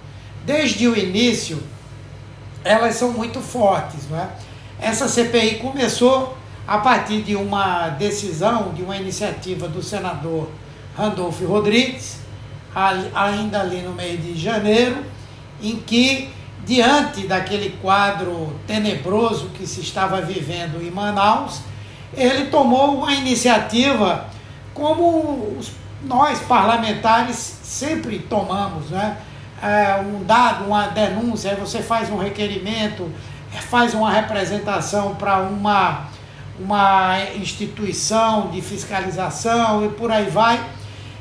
Desde 0.45 0.88
o 0.88 0.97
início, 0.97 1.62
elas 2.64 2.95
são 2.97 3.12
muito 3.12 3.40
fortes. 3.40 4.09
Não 4.09 4.19
é? 4.19 4.29
Essa 4.81 5.07
CPI 5.07 5.57
começou 5.57 6.37
a 6.67 6.79
partir 6.79 7.23
de 7.23 7.37
uma 7.37 7.90
decisão, 7.90 8.73
de 8.73 8.83
uma 8.83 8.97
iniciativa 8.97 9.69
do 9.69 9.83
senador 9.83 10.49
Randolfo 10.97 11.45
Rodrigues, 11.45 12.19
ainda 13.14 13.61
ali 13.61 13.83
no 13.83 13.93
mês 13.93 14.23
de 14.23 14.38
janeiro, 14.38 15.05
em 15.62 15.76
que, 15.76 16.31
diante 16.64 17.26
daquele 17.26 17.76
quadro 17.83 18.57
tenebroso 18.67 19.50
que 19.50 19.67
se 19.67 19.81
estava 19.81 20.23
vivendo 20.23 20.83
em 20.83 20.90
Manaus, 20.90 21.61
ele 22.17 22.47
tomou 22.47 22.97
uma 22.97 23.12
iniciativa 23.12 24.26
como 24.75 25.57
os 25.59 25.73
nós 26.03 26.41
parlamentares 26.41 27.37
sempre 27.37 28.19
tomamos, 28.19 28.91
né? 28.91 29.19
É, 29.62 30.00
um 30.00 30.25
dado, 30.25 30.65
uma 30.65 30.87
denúncia, 30.87 31.50
aí 31.50 31.57
você 31.57 31.83
faz 31.83 32.09
um 32.09 32.17
requerimento, 32.17 33.11
faz 33.69 33.93
uma 33.93 34.11
representação 34.11 35.15
para 35.17 35.41
uma, 35.41 36.07
uma 36.59 37.19
instituição 37.37 38.49
de 38.50 38.62
fiscalização 38.62 39.85
e 39.85 39.91
por 39.91 40.11
aí 40.11 40.31
vai. 40.31 40.65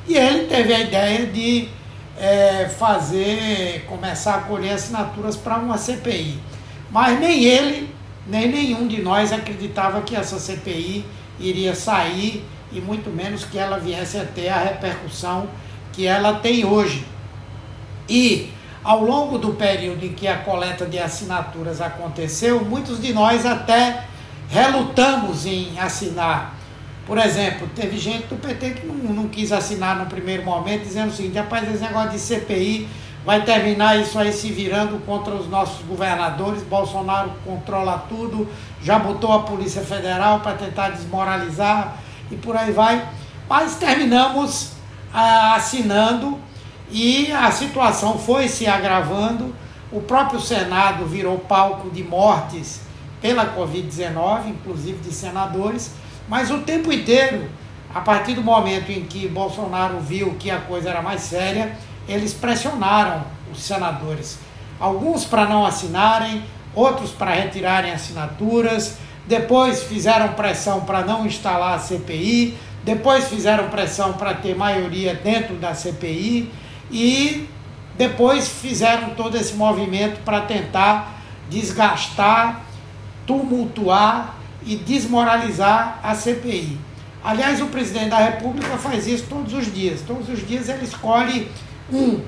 E 0.08 0.16
ele 0.16 0.46
teve 0.48 0.74
a 0.74 0.80
ideia 0.80 1.28
de 1.28 1.68
é, 2.18 2.70
fazer, 2.70 3.86
começar 3.90 4.36
a 4.36 4.42
colher 4.42 4.74
assinaturas 4.74 5.36
para 5.36 5.58
uma 5.58 5.78
CPI. 5.78 6.40
Mas 6.90 7.20
nem 7.20 7.44
ele, 7.44 7.94
nem 8.26 8.48
nenhum 8.48 8.88
de 8.88 9.02
nós 9.02 9.34
acreditava 9.34 10.02
que 10.02 10.16
essa 10.16 10.40
CPI 10.40 11.06
iria 11.40 11.76
sair 11.76 12.46
e 12.72 12.80
muito 12.80 13.10
menos 13.10 13.44
que 13.44 13.58
ela 13.58 13.80
viesse 13.80 14.18
a 14.18 14.26
ter 14.26 14.50
a 14.50 14.60
repercussão 14.60 15.48
que 15.92 16.06
ela 16.06 16.36
tem 16.36 16.66
hoje. 16.66 17.06
E 18.08 18.52
ao 18.84 19.04
longo 19.04 19.38
do 19.38 19.54
período 19.54 20.06
em 20.06 20.14
que 20.14 20.28
a 20.28 20.38
coleta 20.38 20.86
de 20.86 20.98
assinaturas 20.98 21.82
aconteceu, 21.82 22.64
muitos 22.64 23.02
de 23.02 23.14
nós 23.14 23.46
até 23.46 24.06
relutamos 24.50 25.46
em 25.46 25.78
assinar. 25.80 26.56
Por 27.06 27.18
exemplo, 27.18 27.68
teve 27.76 27.98
gente 27.98 28.28
do 28.28 28.36
PT 28.36 28.72
que 28.72 28.86
não, 28.86 28.96
não 28.96 29.28
quis 29.28 29.52
assinar 29.52 29.98
no 29.98 30.06
primeiro 30.06 30.44
momento, 30.44 30.84
dizendo 30.84 31.10
o 31.10 31.12
seguinte: 31.12 31.38
rapaz, 31.38 31.68
esse 31.68 31.82
negócio 31.82 32.12
de 32.12 32.20
CPI 32.20 32.88
vai 33.26 33.44
terminar 33.44 34.00
isso 34.00 34.18
aí 34.18 34.32
se 34.32 34.52
virando 34.52 35.00
contra 35.06 35.34
os 35.34 35.50
nossos 35.50 35.84
governadores. 35.86 36.64
Bolsonaro 36.64 37.32
controla 37.44 38.06
tudo, 38.08 38.48
já 38.82 38.98
botou 39.00 39.34
a 39.34 39.40
Polícia 39.40 39.82
Federal 39.82 40.40
para 40.42 40.54
tentar 40.54 40.90
desmoralizar 40.90 41.98
e 42.32 42.36
por 42.36 42.56
aí 42.56 42.72
vai. 42.72 43.08
Mas 43.48 43.76
terminamos 43.76 44.72
ah, 45.14 45.56
assinando 45.56 46.40
e 46.92 47.32
a 47.32 47.52
situação 47.52 48.18
foi 48.18 48.48
se 48.48 48.68
agravando. 48.68 49.56
O 49.92 50.02
próprio 50.02 50.40
Senado 50.40 51.06
virou 51.06 51.40
palco 51.40 51.90
de 51.90 52.04
mortes 52.04 52.82
pela 53.22 53.56
Covid-19, 53.56 54.48
inclusive 54.48 55.00
de 55.00 55.14
senadores, 55.14 55.92
mas 56.28 56.52
o 56.52 56.60
tempo 56.60 56.92
inteiro, 56.92 57.50
a 57.94 58.00
partir 58.02 58.34
do 58.34 58.44
momento 58.44 58.92
em 58.92 59.04
que 59.04 59.28
Bolsonaro 59.28 60.00
viu 60.00 60.36
que 60.40 60.50
a 60.50 60.60
coisa 60.60 60.90
era 60.90 61.02
mais 61.02 61.22
séria, 61.22 61.76
eles 62.08 62.34
pressionaram 62.34 63.24
os 63.52 63.62
senadores. 63.62 64.40
Alguns 64.80 65.26
para 65.26 65.46
não 65.46 65.66
assinarem, 65.66 66.44
outros 66.74 67.12
para 67.12 67.32
retirarem 67.32 67.92
assinaturas, 67.92 68.98
depois 69.30 69.84
fizeram 69.84 70.34
pressão 70.34 70.82
para 70.82 71.04
não 71.04 71.24
instalar 71.24 71.76
a 71.76 71.80
CPI, 71.80 72.58
depois 72.84 73.28
fizeram 73.28 73.70
pressão 73.70 74.14
para 74.14 74.34
ter 74.34 74.56
maioria 74.56 75.14
dentro 75.14 75.54
da 75.58 75.76
CPI 75.76 76.52
e 76.92 77.48
depois 77.96 78.50
fizeram 78.50 79.12
todo 79.12 79.38
esse 79.38 79.54
movimento 79.54 80.20
para 80.26 80.42
tentar 80.42 81.22
desgastar, 81.48 82.66
tumultuar 83.28 84.36
e 84.66 84.76
desmoralizar 84.76 86.00
a 86.02 86.16
CPI. 86.16 86.80
Aliás, 87.24 87.62
o 87.62 87.68
presidente 87.68 88.10
da 88.10 88.18
República 88.18 88.80
faz 88.80 89.06
isso 89.06 89.26
todos 89.30 89.54
os 89.54 89.72
dias. 89.72 90.02
Todos 90.02 90.28
os 90.28 90.48
dias 90.48 90.70
ele 90.70 90.86
escolhe 90.86 91.52
um. 91.94 92.22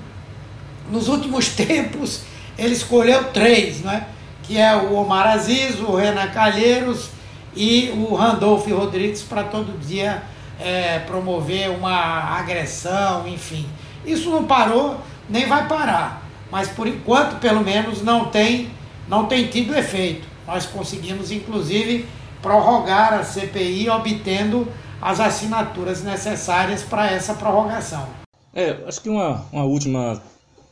Nos 0.91 1.07
últimos 1.07 1.49
tempos, 1.55 2.21
ele 2.59 2.75
escolheu 2.75 3.31
três, 3.31 3.79
né? 3.79 4.05
Que 4.51 4.57
é 4.57 4.75
o 4.75 4.95
Omar 4.95 5.27
Aziz, 5.27 5.79
o 5.79 5.95
Renan 5.95 6.27
Calheiros 6.27 7.09
e 7.55 7.89
o 7.91 8.13
Randolph 8.13 8.67
Rodrigues, 8.67 9.21
para 9.21 9.45
todo 9.45 9.79
dia 9.79 10.23
é, 10.59 10.99
promover 10.99 11.69
uma 11.69 12.37
agressão, 12.37 13.25
enfim. 13.25 13.65
Isso 14.05 14.29
não 14.29 14.43
parou, 14.43 14.97
nem 15.29 15.47
vai 15.47 15.69
parar. 15.69 16.29
Mas 16.51 16.67
por 16.67 16.85
enquanto, 16.85 17.39
pelo 17.39 17.61
menos, 17.61 18.01
não 18.01 18.25
tem, 18.25 18.69
não 19.07 19.25
tem 19.25 19.47
tido 19.47 19.73
efeito. 19.73 20.27
Nós 20.45 20.65
conseguimos, 20.65 21.31
inclusive, 21.31 22.05
prorrogar 22.41 23.13
a 23.13 23.23
CPI, 23.23 23.89
obtendo 23.89 24.67
as 25.01 25.21
assinaturas 25.21 26.03
necessárias 26.03 26.83
para 26.83 27.09
essa 27.09 27.35
prorrogação. 27.35 28.05
É, 28.53 28.83
acho 28.85 28.99
que 28.99 29.07
uma, 29.07 29.45
uma 29.49 29.63
última 29.63 30.21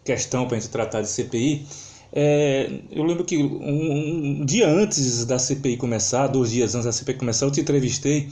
questão 0.03 0.47
para 0.47 0.57
a 0.57 0.59
gente 0.59 0.69
tratar 0.69 0.99
de 0.99 1.07
CPI. 1.07 1.65
É, 2.11 2.69
eu 2.91 3.03
lembro 3.03 3.23
que 3.23 3.37
um, 3.37 4.41
um, 4.41 4.45
dia 4.45 4.67
antes 4.67 5.25
da 5.25 5.37
CPI 5.37 5.77
começar, 5.77 6.27
dois 6.27 6.51
dias 6.51 6.73
antes 6.73 6.85
da 6.85 6.91
CPI 6.91 7.15
começar, 7.15 7.45
eu 7.45 7.51
te 7.51 7.61
entrevistei 7.61 8.29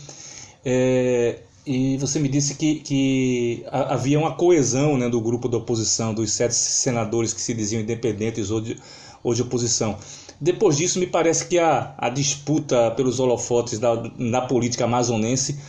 é, 0.66 1.40
e 1.66 1.98
você 1.98 2.20
me 2.20 2.30
disse 2.30 2.56
que, 2.56 2.76
que 2.76 3.66
havia 3.72 4.18
uma 4.18 4.34
coesão 4.36 4.98
né, 4.98 5.10
do 5.10 5.22
grupo 5.22 5.48
da 5.48 5.58
oposição, 5.58 6.14
dos 6.14 6.32
sete 6.32 6.56
senadores 6.56 7.34
que 7.34 7.42
se 7.42 7.54
diziam 7.54 7.82
independentes 7.82 8.50
ou 8.50 8.62
de, 8.62 8.78
ou 9.24 9.34
de 9.34 9.42
oposição. 9.42 9.98
Depois 10.40 10.78
disso, 10.78 11.00
me 11.00 11.08
parece 11.08 11.48
que 11.48 11.60
a, 11.60 11.94
a 11.98 12.10
disputa 12.10 12.92
pelos 12.92 13.20
holofotes 13.20 13.80
da, 13.80 14.02
na 14.18 14.42
política 14.42 14.86
amazonense 14.86 15.60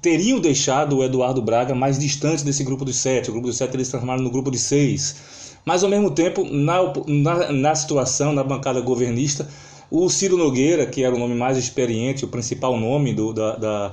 teriam 0.00 0.40
deixado 0.40 0.96
o 0.96 1.04
Eduardo 1.04 1.42
Braga 1.42 1.74
mais 1.74 1.98
distante 1.98 2.44
desse 2.44 2.64
grupo 2.64 2.84
dos 2.84 2.96
sete. 2.96 3.28
O 3.28 3.32
grupo 3.32 3.48
dos 3.48 3.56
sete 3.56 3.76
eles 3.76 3.88
transformaram 3.88 4.22
no 4.22 4.30
grupo 4.30 4.50
de 4.50 4.58
seis. 4.58 5.16
Mas, 5.64 5.84
ao 5.84 5.90
mesmo 5.90 6.10
tempo, 6.10 6.44
na, 6.44 6.92
na, 7.06 7.52
na 7.52 7.74
situação, 7.74 8.32
na 8.32 8.42
bancada 8.42 8.80
governista, 8.80 9.48
o 9.90 10.08
Ciro 10.08 10.36
Nogueira, 10.36 10.86
que 10.86 11.04
era 11.04 11.14
o 11.14 11.18
nome 11.18 11.34
mais 11.34 11.56
experiente, 11.56 12.24
o 12.24 12.28
principal 12.28 12.76
nome 12.78 13.12
do, 13.12 13.32
da, 13.32 13.56
da 13.56 13.90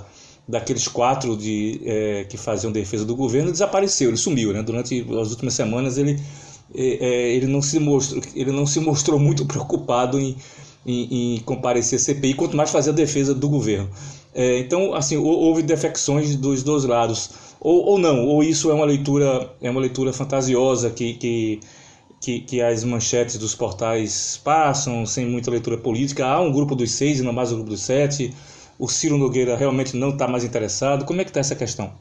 daqueles 0.49 0.87
quatro 0.87 1.37
de, 1.37 1.79
é, 1.85 2.25
que 2.27 2.35
faziam 2.35 2.71
defesa 2.71 3.05
do 3.05 3.15
governo 3.15 3.51
desapareceu, 3.51 4.09
ele 4.09 4.17
sumiu, 4.17 4.51
né? 4.51 4.63
Durante 4.63 5.05
as 5.21 5.29
últimas 5.29 5.53
semanas 5.53 5.99
ele, 5.99 6.19
é, 6.73 7.05
é 7.05 7.35
ele, 7.35 7.45
não, 7.45 7.61
se 7.61 7.79
mostrou, 7.79 8.23
ele 8.33 8.51
não 8.51 8.65
se 8.65 8.79
mostrou 8.79 9.19
muito 9.19 9.45
preocupado 9.45 10.19
em, 10.19 10.35
em, 10.83 11.35
em 11.35 11.39
comparecer 11.41 11.99
à 11.99 12.01
CPI, 12.01 12.33
quanto 12.33 12.57
mais 12.57 12.71
fazer 12.71 12.89
a 12.89 12.93
defesa 12.93 13.35
do 13.35 13.47
governo. 13.47 13.87
É, 14.33 14.57
então, 14.57 14.95
assim, 14.95 15.17
houve 15.17 15.61
defecções 15.61 16.35
dos 16.35 16.63
dois 16.63 16.83
lados, 16.83 17.29
ou, 17.59 17.85
ou 17.85 17.97
não, 17.97 18.25
ou 18.25 18.43
isso 18.43 18.69
é 18.69 18.73
uma 18.73 18.85
leitura 18.85 19.51
é 19.61 19.69
uma 19.69 19.81
leitura 19.81 20.13
fantasiosa 20.13 20.89
que, 20.89 21.13
que 21.15 21.59
que, 22.21 22.41
que, 22.41 22.61
as 22.61 22.83
manchetes 22.83 23.37
dos 23.37 23.55
portais 23.55 24.41
passam, 24.43 25.05
sem 25.05 25.25
muita 25.25 25.49
leitura 25.49 25.77
política. 25.77 26.25
Há 26.25 26.41
um 26.41 26.51
grupo 26.51 26.75
dos 26.75 26.91
seis 26.91 27.21
e 27.21 27.23
não 27.23 27.31
mais 27.31 27.49
o 27.53 27.55
grupo 27.55 27.69
dos 27.69 27.79
sete 27.79 28.35
o 28.79 28.87
Ciro 28.87 29.17
Nogueira 29.17 29.57
realmente 29.57 29.95
não 29.97 30.09
está 30.09 30.25
mais 30.25 30.45
interessado? 30.45 31.03
Como 31.03 31.19
é 31.19 31.25
que 31.25 31.29
está 31.29 31.41
essa 31.41 31.55
questão? 31.55 31.91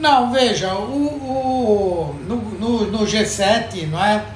Não, 0.00 0.32
veja, 0.32 0.74
o, 0.74 1.06
o 1.06 2.14
no, 2.26 2.36
no, 2.36 2.90
no, 2.90 2.98
G7, 3.06 3.86
não 3.86 4.04
é? 4.04 4.26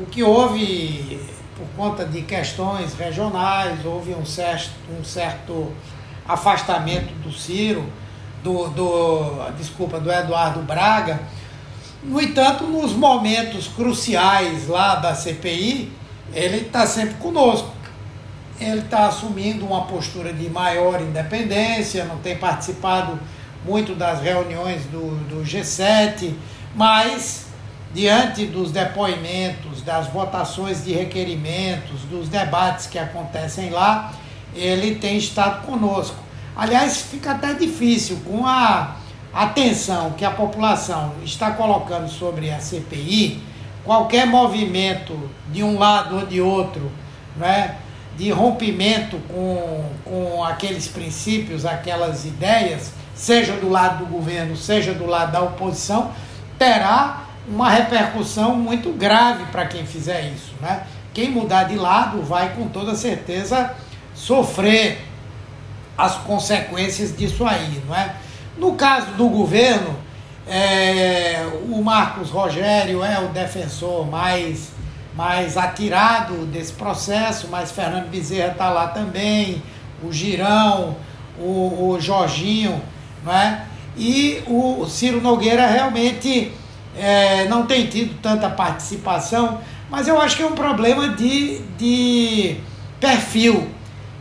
o 0.00 0.06
que 0.06 0.22
houve, 0.22 1.20
por 1.56 1.66
conta 1.76 2.04
de 2.04 2.22
questões 2.22 2.94
regionais, 2.94 3.84
houve 3.84 4.14
um 4.14 4.24
certo, 4.24 4.70
um 4.98 5.04
certo 5.04 5.72
afastamento 6.26 7.12
do 7.22 7.32
Ciro, 7.32 7.84
do, 8.42 8.68
do, 8.68 9.50
desculpa, 9.56 10.00
do 10.00 10.10
Eduardo 10.10 10.60
Braga. 10.60 11.20
No 12.02 12.20
entanto, 12.20 12.64
nos 12.64 12.92
momentos 12.92 13.68
cruciais 13.68 14.66
lá 14.68 14.94
da 14.96 15.14
CPI, 15.14 15.92
ele 16.32 16.58
está 16.58 16.86
sempre 16.86 17.14
conosco 17.14 17.80
ele 18.60 18.80
está 18.80 19.06
assumindo 19.06 19.64
uma 19.64 19.86
postura 19.86 20.32
de 20.32 20.48
maior 20.50 21.00
independência, 21.00 22.04
não 22.04 22.18
tem 22.18 22.36
participado 22.36 23.18
muito 23.64 23.94
das 23.94 24.20
reuniões 24.20 24.84
do, 24.84 25.16
do 25.28 25.42
G7, 25.42 26.34
mas 26.74 27.46
diante 27.94 28.46
dos 28.46 28.70
depoimentos, 28.70 29.82
das 29.82 30.06
votações 30.08 30.84
de 30.84 30.92
requerimentos, 30.92 32.02
dos 32.02 32.28
debates 32.28 32.86
que 32.86 32.98
acontecem 32.98 33.70
lá, 33.70 34.12
ele 34.54 34.96
tem 34.96 35.16
estado 35.16 35.66
conosco. 35.66 36.16
Aliás, 36.60 36.98
fica 36.98 37.30
até 37.30 37.54
difícil 37.54 38.18
com 38.22 38.44
a 38.44 38.96
atenção 39.32 40.10
que 40.10 40.26
a 40.26 40.30
população 40.30 41.14
está 41.24 41.52
colocando 41.52 42.06
sobre 42.06 42.50
a 42.50 42.60
CPI, 42.60 43.42
qualquer 43.82 44.26
movimento 44.26 45.18
de 45.50 45.64
um 45.64 45.78
lado 45.78 46.16
ou 46.16 46.26
de 46.26 46.38
outro, 46.38 46.92
né? 47.34 47.76
de 48.14 48.30
rompimento 48.30 49.16
com, 49.26 49.86
com 50.04 50.44
aqueles 50.44 50.86
princípios, 50.86 51.64
aquelas 51.64 52.26
ideias, 52.26 52.92
seja 53.14 53.54
do 53.54 53.70
lado 53.70 54.04
do 54.04 54.10
governo, 54.10 54.54
seja 54.54 54.92
do 54.92 55.06
lado 55.06 55.32
da 55.32 55.40
oposição, 55.40 56.10
terá 56.58 57.24
uma 57.48 57.70
repercussão 57.70 58.54
muito 58.54 58.92
grave 58.92 59.46
para 59.46 59.64
quem 59.64 59.86
fizer 59.86 60.26
isso. 60.26 60.52
Né? 60.60 60.82
Quem 61.14 61.30
mudar 61.30 61.64
de 61.64 61.76
lado 61.76 62.20
vai 62.20 62.50
com 62.50 62.68
toda 62.68 62.94
certeza 62.94 63.74
sofrer 64.14 65.09
as 66.04 66.16
consequências 66.16 67.16
disso 67.16 67.44
aí. 67.44 67.82
Não 67.86 67.94
é? 67.94 68.14
No 68.56 68.74
caso 68.74 69.12
do 69.12 69.28
governo, 69.28 69.96
é, 70.46 71.46
o 71.68 71.82
Marcos 71.82 72.30
Rogério 72.30 73.04
é 73.04 73.20
o 73.20 73.28
defensor 73.28 74.06
mais 74.06 74.70
mais 75.14 75.56
atirado 75.56 76.46
desse 76.46 76.72
processo, 76.72 77.48
mas 77.50 77.70
Fernando 77.70 78.08
Bezerra 78.08 78.52
está 78.52 78.70
lá 78.70 78.86
também, 78.88 79.62
o 80.02 80.12
Girão, 80.12 80.96
o, 81.38 81.90
o 81.90 82.00
Jorginho, 82.00 82.80
não 83.24 83.32
é? 83.32 83.64
E 83.96 84.42
o 84.46 84.86
Ciro 84.86 85.20
Nogueira 85.20 85.66
realmente 85.66 86.52
é, 86.96 87.46
não 87.48 87.66
tem 87.66 87.86
tido 87.86 88.20
tanta 88.22 88.48
participação, 88.48 89.60
mas 89.90 90.08
eu 90.08 90.20
acho 90.20 90.36
que 90.36 90.42
é 90.42 90.46
um 90.46 90.54
problema 90.54 91.08
de, 91.10 91.58
de 91.76 92.56
perfil. 93.00 93.68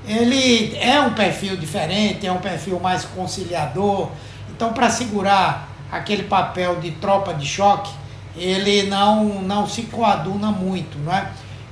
Ele 0.09 0.75
é 0.77 0.99
um 0.99 1.13
perfil 1.13 1.55
diferente, 1.55 2.25
é 2.25 2.31
um 2.31 2.39
perfil 2.39 2.79
mais 2.79 3.05
conciliador. 3.05 4.09
Então, 4.49 4.73
para 4.73 4.89
segurar 4.89 5.69
aquele 5.91 6.23
papel 6.23 6.79
de 6.79 6.89
tropa 6.91 7.31
de 7.31 7.45
choque, 7.45 7.91
ele 8.35 8.89
não, 8.89 9.43
não 9.43 9.67
se 9.67 9.83
coaduna 9.83 10.51
muito, 10.51 10.97
não 10.97 11.13
é? 11.13 11.29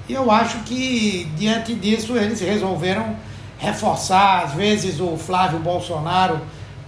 E 0.08 0.13
eu 0.13 0.30
acho 0.30 0.60
que 0.60 1.28
diante 1.36 1.73
disso 1.73 2.15
eles 2.15 2.39
resolveram 2.39 3.15
reforçar, 3.58 4.43
às 4.43 4.54
vezes 4.54 5.00
o 5.00 5.17
Flávio 5.17 5.58
Bolsonaro 5.58 6.39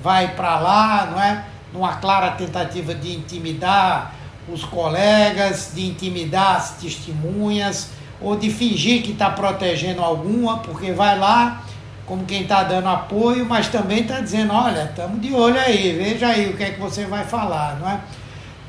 vai 0.03 0.35
para 0.35 0.59
lá, 0.59 1.07
não 1.11 1.19
é? 1.19 1.45
Numa 1.73 1.95
clara 1.95 2.29
tentativa 2.31 2.93
de 2.93 3.15
intimidar 3.15 4.13
os 4.47 4.63
colegas, 4.63 5.71
de 5.73 5.87
intimidar 5.87 6.57
as 6.57 6.71
testemunhas, 6.73 7.89
ou 8.21 8.35
de 8.35 8.49
fingir 8.49 9.01
que 9.01 9.11
está 9.11 9.29
protegendo 9.29 10.01
alguma, 10.01 10.59
porque 10.59 10.91
vai 10.91 11.17
lá 11.17 11.63
como 12.05 12.25
quem 12.25 12.41
está 12.41 12.63
dando 12.63 12.87
apoio, 12.87 13.45
mas 13.45 13.67
também 13.67 13.99
está 13.99 14.19
dizendo, 14.19 14.51
olha, 14.51 14.85
estamos 14.85 15.21
de 15.21 15.31
olho 15.31 15.59
aí, 15.59 15.93
veja 15.93 16.27
aí 16.27 16.49
o 16.49 16.57
que 16.57 16.63
é 16.63 16.71
que 16.71 16.79
você 16.79 17.05
vai 17.05 17.23
falar, 17.23 17.77
não 17.79 17.87
é? 17.87 17.99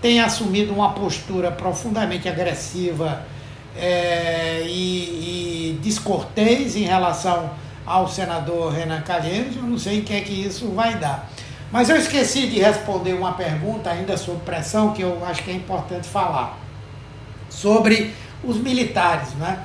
tem 0.01 0.21
assumido 0.21 0.73
uma 0.73 0.93
postura 0.93 1.51
profundamente 1.51 2.29
agressiva 2.29 3.23
é, 3.77 4.63
e, 4.67 5.73
e 5.73 5.79
descortês 5.83 6.75
em 6.77 6.85
relação 6.85 7.51
ao 7.87 8.09
senador 8.09 8.73
Renan 8.73 9.01
Calheiros, 9.03 9.57
eu 9.57 9.63
não 9.63 9.79
sei 9.79 10.01
o 10.01 10.03
que 10.03 10.13
é 10.13 10.21
que 10.21 10.33
isso 10.33 10.69
vai 10.69 10.97
dar. 10.97 11.31
Mas 11.73 11.89
eu 11.89 11.97
esqueci 11.97 12.47
de 12.47 12.59
responder 12.61 13.15
uma 13.15 13.33
pergunta 13.33 13.91
ainda 13.91 14.17
sobre 14.17 14.43
pressão, 14.43 14.93
que 14.93 15.03
eu 15.03 15.25
acho 15.25 15.43
que 15.43 15.51
é 15.51 15.55
importante 15.55 16.09
falar, 16.09 16.59
sobre 17.49 18.13
os 18.42 18.57
militares. 18.57 19.35
Né? 19.35 19.59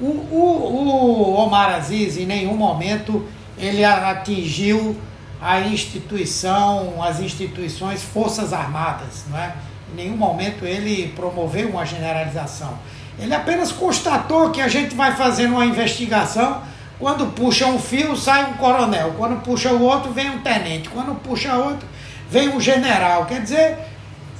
O, 0.00 0.06
o, 0.06 1.32
o 1.32 1.34
Omar 1.34 1.74
Aziz, 1.74 2.16
em 2.16 2.26
nenhum 2.26 2.56
momento, 2.56 3.26
ele 3.58 3.84
atingiu 3.84 4.96
a 5.40 5.60
instituição, 5.60 7.02
as 7.02 7.20
instituições 7.20 8.02
Forças 8.02 8.52
Armadas. 8.52 9.24
Não 9.28 9.38
é? 9.38 9.54
Em 9.92 9.96
nenhum 9.96 10.16
momento 10.16 10.64
ele 10.64 11.08
promoveu 11.14 11.68
uma 11.68 11.86
generalização. 11.86 12.78
Ele 13.18 13.34
apenas 13.34 13.72
constatou 13.72 14.50
que 14.50 14.60
a 14.60 14.68
gente 14.68 14.94
vai 14.94 15.14
fazendo 15.16 15.54
uma 15.54 15.64
investigação. 15.64 16.60
Quando 16.98 17.26
puxa 17.32 17.66
um 17.66 17.78
fio, 17.78 18.16
sai 18.16 18.50
um 18.50 18.54
coronel. 18.54 19.14
Quando 19.16 19.42
puxa 19.42 19.72
o 19.72 19.82
outro, 19.82 20.12
vem 20.12 20.30
um 20.30 20.40
tenente. 20.40 20.88
Quando 20.88 21.14
puxa 21.20 21.54
outro, 21.54 21.86
vem 22.30 22.48
um 22.48 22.60
general. 22.60 23.26
Quer 23.26 23.42
dizer, 23.42 23.78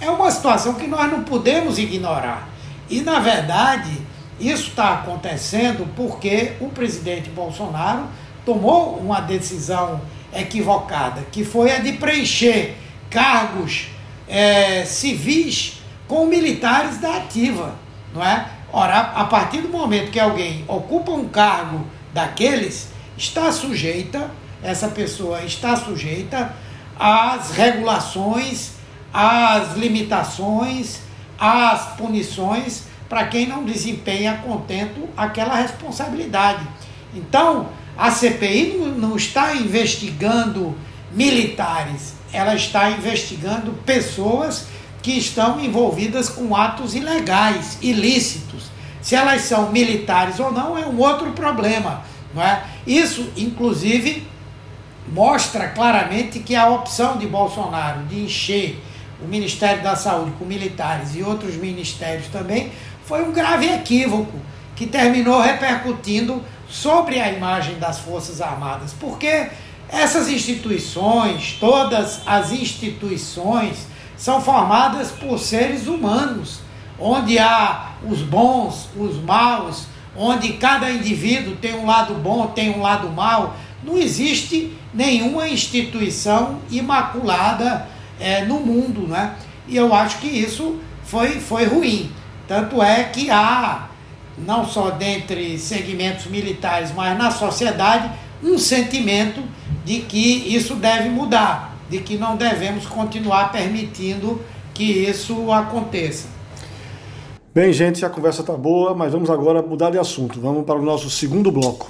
é 0.00 0.10
uma 0.10 0.30
situação 0.30 0.74
que 0.74 0.86
nós 0.86 1.10
não 1.10 1.22
podemos 1.22 1.78
ignorar. 1.78 2.48
E, 2.88 3.00
na 3.00 3.18
verdade, 3.18 3.90
isso 4.38 4.68
está 4.68 4.94
acontecendo 4.94 5.88
porque 5.96 6.52
o 6.60 6.68
presidente 6.68 7.30
Bolsonaro 7.30 8.06
tomou 8.44 8.96
uma 8.96 9.20
decisão 9.20 10.00
equivocada, 10.32 11.22
que 11.32 11.44
foi 11.44 11.72
a 11.72 11.78
de 11.78 11.92
preencher 11.92 12.76
cargos 13.10 13.88
é, 14.28 14.84
civis 14.84 15.80
com 16.06 16.26
militares 16.26 16.98
da 16.98 17.16
ativa, 17.16 17.74
não 18.14 18.22
é? 18.22 18.46
Ora, 18.72 18.98
a 18.98 19.24
partir 19.24 19.62
do 19.62 19.68
momento 19.68 20.10
que 20.10 20.20
alguém 20.20 20.64
ocupa 20.68 21.12
um 21.12 21.28
cargo 21.28 21.86
daqueles, 22.12 22.88
está 23.16 23.50
sujeita, 23.50 24.30
essa 24.62 24.88
pessoa 24.88 25.42
está 25.42 25.76
sujeita 25.76 26.54
às 26.98 27.52
regulações, 27.52 28.72
às 29.12 29.74
limitações, 29.76 31.00
às 31.38 31.96
punições 31.96 32.84
para 33.08 33.26
quem 33.26 33.46
não 33.46 33.64
desempenha 33.64 34.40
contento 34.44 35.08
aquela 35.16 35.54
responsabilidade. 35.54 36.66
Então, 37.14 37.68
a 37.96 38.10
CPI 38.10 38.78
não 38.96 39.16
está 39.16 39.54
investigando 39.54 40.76
militares, 41.12 42.14
ela 42.32 42.54
está 42.54 42.90
investigando 42.90 43.72
pessoas 43.84 44.66
que 45.02 45.12
estão 45.12 45.60
envolvidas 45.60 46.28
com 46.28 46.54
atos 46.54 46.94
ilegais, 46.94 47.78
ilícitos. 47.80 48.64
Se 49.00 49.14
elas 49.14 49.42
são 49.42 49.70
militares 49.70 50.40
ou 50.40 50.52
não 50.52 50.76
é 50.76 50.84
um 50.84 50.98
outro 50.98 51.30
problema, 51.30 52.02
não 52.34 52.42
é? 52.42 52.64
Isso, 52.86 53.30
inclusive, 53.36 54.26
mostra 55.12 55.68
claramente 55.68 56.40
que 56.40 56.56
a 56.56 56.68
opção 56.68 57.16
de 57.16 57.26
Bolsonaro 57.26 58.02
de 58.06 58.24
encher 58.24 58.82
o 59.22 59.26
Ministério 59.26 59.82
da 59.82 59.96
Saúde 59.96 60.32
com 60.38 60.44
militares 60.44 61.14
e 61.14 61.22
outros 61.22 61.56
ministérios 61.56 62.28
também 62.28 62.70
foi 63.04 63.22
um 63.22 63.32
grave 63.32 63.66
equívoco 63.66 64.38
que 64.74 64.86
terminou 64.86 65.40
repercutindo 65.40 66.42
sobre 66.68 67.20
a 67.20 67.32
imagem 67.32 67.78
das 67.78 67.98
Forças 67.98 68.40
Armadas, 68.40 68.92
porque 68.98 69.48
essas 69.88 70.28
instituições, 70.28 71.56
todas 71.58 72.20
as 72.26 72.52
instituições, 72.52 73.86
são 74.16 74.40
formadas 74.40 75.10
por 75.10 75.38
seres 75.38 75.86
humanos, 75.86 76.60
onde 76.98 77.38
há 77.38 77.92
os 78.02 78.20
bons, 78.22 78.88
os 78.96 79.16
maus, 79.22 79.86
onde 80.16 80.54
cada 80.54 80.90
indivíduo 80.90 81.56
tem 81.56 81.74
um 81.74 81.86
lado 81.86 82.14
bom, 82.14 82.48
tem 82.48 82.70
um 82.70 82.80
lado 82.80 83.08
mau. 83.10 83.54
Não 83.84 83.96
existe 83.96 84.76
nenhuma 84.92 85.48
instituição 85.48 86.60
imaculada 86.70 87.86
é, 88.18 88.44
no 88.44 88.60
mundo, 88.60 89.06
né? 89.06 89.34
E 89.68 89.76
eu 89.76 89.92
acho 89.94 90.18
que 90.18 90.28
isso 90.28 90.78
foi, 91.04 91.40
foi 91.40 91.64
ruim. 91.64 92.10
Tanto 92.46 92.82
é 92.82 93.04
que 93.04 93.30
há, 93.30 93.88
não 94.38 94.64
só 94.64 94.90
dentre 94.90 95.58
segmentos 95.58 96.26
militares, 96.26 96.92
mas 96.94 97.16
na 97.18 97.30
sociedade, 97.30 98.10
um 98.42 98.58
sentimento 98.58 99.42
de 99.84 100.00
que 100.00 100.54
isso 100.54 100.74
deve 100.74 101.08
mudar, 101.08 101.76
de 101.90 101.98
que 101.98 102.16
não 102.16 102.36
devemos 102.36 102.86
continuar 102.86 103.50
permitindo 103.50 104.40
que 104.72 104.84
isso 104.84 105.50
aconteça. 105.50 106.28
Bem, 107.54 107.72
gente, 107.72 108.04
a 108.04 108.10
conversa 108.10 108.42
está 108.42 108.52
boa, 108.52 108.94
mas 108.94 109.12
vamos 109.12 109.30
agora 109.30 109.62
mudar 109.62 109.90
de 109.90 109.98
assunto. 109.98 110.38
Vamos 110.38 110.66
para 110.66 110.78
o 110.78 110.82
nosso 110.82 111.08
segundo 111.08 111.50
bloco. 111.50 111.88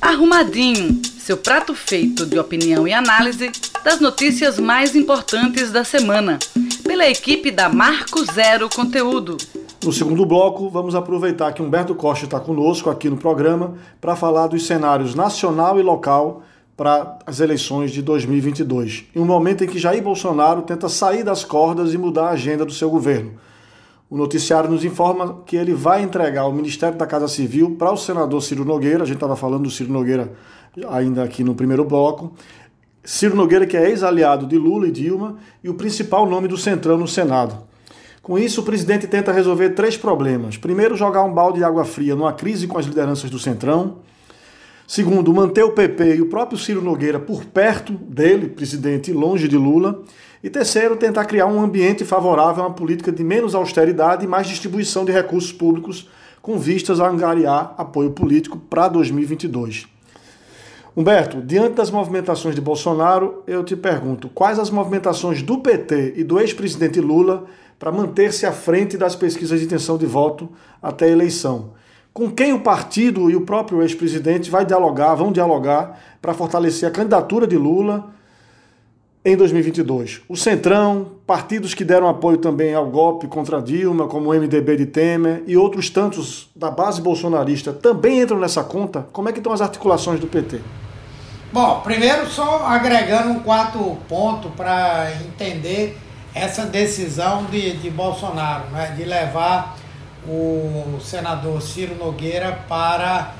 Arrumadinho, 0.00 1.02
seu 1.18 1.36
prato 1.36 1.74
feito 1.74 2.24
de 2.24 2.38
opinião 2.38 2.86
e 2.86 2.92
análise 2.92 3.50
das 3.84 4.00
notícias 4.00 4.58
mais 4.58 4.94
importantes 4.94 5.70
da 5.70 5.84
semana, 5.84 6.38
pela 6.84 7.08
equipe 7.08 7.50
da 7.50 7.68
Marco 7.68 8.24
Zero 8.24 8.68
Conteúdo. 8.68 9.36
No 9.84 9.92
segundo 9.92 10.26
bloco, 10.26 10.68
vamos 10.68 10.94
aproveitar 10.94 11.52
que 11.52 11.62
Humberto 11.62 11.94
Costa 11.94 12.24
está 12.24 12.40
conosco 12.40 12.90
aqui 12.90 13.08
no 13.08 13.16
programa 13.16 13.74
para 14.00 14.16
falar 14.16 14.48
dos 14.48 14.66
cenários 14.66 15.14
nacional 15.14 15.78
e 15.78 15.82
local 15.82 16.42
para 16.76 17.18
as 17.26 17.40
eleições 17.40 17.90
de 17.90 18.02
2022, 18.02 19.04
em 19.14 19.20
um 19.20 19.24
momento 19.24 19.64
em 19.64 19.68
que 19.68 19.78
Jair 19.78 20.02
Bolsonaro 20.02 20.62
tenta 20.62 20.88
sair 20.88 21.24
das 21.24 21.44
cordas 21.44 21.92
e 21.92 21.98
mudar 21.98 22.28
a 22.28 22.30
agenda 22.30 22.64
do 22.64 22.72
seu 22.72 22.90
governo. 22.90 23.32
O 24.10 24.16
noticiário 24.16 24.70
nos 24.70 24.84
informa 24.84 25.42
que 25.44 25.54
ele 25.54 25.74
vai 25.74 26.02
entregar 26.02 26.46
o 26.46 26.52
Ministério 26.52 26.96
da 26.96 27.06
Casa 27.06 27.28
Civil 27.28 27.76
para 27.78 27.92
o 27.92 27.96
senador 27.96 28.40
Ciro 28.40 28.64
Nogueira. 28.64 29.02
A 29.02 29.06
gente 29.06 29.16
estava 29.16 29.36
falando 29.36 29.64
do 29.64 29.70
Ciro 29.70 29.92
Nogueira 29.92 30.32
ainda 30.88 31.22
aqui 31.22 31.44
no 31.44 31.54
primeiro 31.54 31.84
bloco. 31.84 32.32
Ciro 33.08 33.34
Nogueira, 33.34 33.66
que 33.66 33.74
é 33.74 33.88
ex-aliado 33.88 34.44
de 34.44 34.58
Lula 34.58 34.86
e 34.86 34.90
Dilma 34.90 35.38
e 35.64 35.70
o 35.70 35.74
principal 35.74 36.26
nome 36.26 36.46
do 36.46 36.58
Centrão 36.58 36.98
no 36.98 37.08
Senado. 37.08 37.56
Com 38.22 38.38
isso, 38.38 38.60
o 38.60 38.64
presidente 38.64 39.06
tenta 39.06 39.32
resolver 39.32 39.70
três 39.70 39.96
problemas. 39.96 40.58
Primeiro, 40.58 40.94
jogar 40.94 41.22
um 41.22 41.32
balde 41.32 41.56
de 41.56 41.64
água 41.64 41.86
fria 41.86 42.14
numa 42.14 42.34
crise 42.34 42.66
com 42.66 42.76
as 42.76 42.84
lideranças 42.84 43.30
do 43.30 43.38
Centrão. 43.38 44.00
Segundo, 44.86 45.32
manter 45.32 45.62
o 45.62 45.72
PP 45.72 46.16
e 46.16 46.20
o 46.20 46.26
próprio 46.26 46.58
Ciro 46.58 46.82
Nogueira 46.82 47.18
por 47.18 47.46
perto 47.46 47.94
dele, 47.94 48.46
presidente, 48.46 49.10
longe 49.10 49.48
de 49.48 49.56
Lula. 49.56 50.02
E 50.44 50.50
terceiro, 50.50 50.94
tentar 50.94 51.24
criar 51.24 51.46
um 51.46 51.62
ambiente 51.62 52.04
favorável 52.04 52.62
a 52.62 52.66
uma 52.66 52.74
política 52.74 53.10
de 53.10 53.24
menos 53.24 53.54
austeridade 53.54 54.26
e 54.26 54.28
mais 54.28 54.46
distribuição 54.46 55.06
de 55.06 55.12
recursos 55.12 55.50
públicos 55.50 56.10
com 56.42 56.58
vistas 56.58 57.00
a 57.00 57.08
angariar 57.08 57.74
apoio 57.78 58.10
político 58.10 58.58
para 58.58 58.86
2022. 58.86 59.97
Humberto, 60.98 61.40
diante 61.40 61.74
das 61.74 61.92
movimentações 61.92 62.56
de 62.56 62.60
Bolsonaro, 62.60 63.44
eu 63.46 63.62
te 63.62 63.76
pergunto: 63.76 64.28
quais 64.30 64.58
as 64.58 64.68
movimentações 64.68 65.42
do 65.42 65.58
PT 65.58 66.14
e 66.16 66.24
do 66.24 66.40
ex-presidente 66.40 67.00
Lula 67.00 67.44
para 67.78 67.92
manter-se 67.92 68.44
à 68.44 68.50
frente 68.50 68.98
das 68.98 69.14
pesquisas 69.14 69.60
de 69.60 69.66
intenção 69.66 69.96
de 69.96 70.06
voto 70.06 70.48
até 70.82 71.04
a 71.04 71.10
eleição? 71.10 71.70
com 72.12 72.28
quem 72.28 72.52
o 72.52 72.58
partido 72.58 73.30
e 73.30 73.36
o 73.36 73.42
próprio 73.42 73.80
ex-presidente 73.80 74.50
vai 74.50 74.66
dialogar, 74.66 75.14
vão 75.14 75.30
dialogar 75.30 76.00
para 76.20 76.34
fortalecer 76.34 76.88
a 76.88 76.90
candidatura 76.90 77.46
de 77.46 77.56
Lula 77.56 78.10
em 79.24 79.36
2022. 79.36 80.22
O 80.28 80.36
Centrão, 80.36 81.12
partidos 81.24 81.74
que 81.74 81.84
deram 81.84 82.08
apoio 82.08 82.38
também 82.38 82.74
ao 82.74 82.90
golpe 82.90 83.28
contra 83.28 83.62
Dilma, 83.62 84.08
como 84.08 84.30
o 84.30 84.34
MDB 84.34 84.78
de 84.78 84.86
Temer 84.86 85.44
e 85.46 85.56
outros 85.56 85.90
tantos 85.90 86.50
da 86.56 86.72
base 86.72 87.00
bolsonarista 87.00 87.72
também 87.72 88.20
entram 88.20 88.40
nessa 88.40 88.64
conta. 88.64 89.06
Como 89.12 89.28
é 89.28 89.32
que 89.32 89.38
estão 89.38 89.52
as 89.52 89.60
articulações 89.60 90.18
do 90.18 90.26
PT? 90.26 90.60
Bom, 91.50 91.80
primeiro 91.80 92.28
só 92.28 92.66
agregando 92.66 93.30
um 93.30 93.40
quarto 93.40 93.96
ponto 94.06 94.50
para 94.50 95.10
entender 95.26 95.98
essa 96.34 96.66
decisão 96.66 97.46
de, 97.46 97.78
de 97.78 97.88
Bolsonaro, 97.88 98.64
né, 98.70 98.92
de 98.94 99.02
levar 99.02 99.78
o 100.26 100.98
senador 101.00 101.62
Ciro 101.62 101.94
Nogueira 101.94 102.52
para 102.68 103.32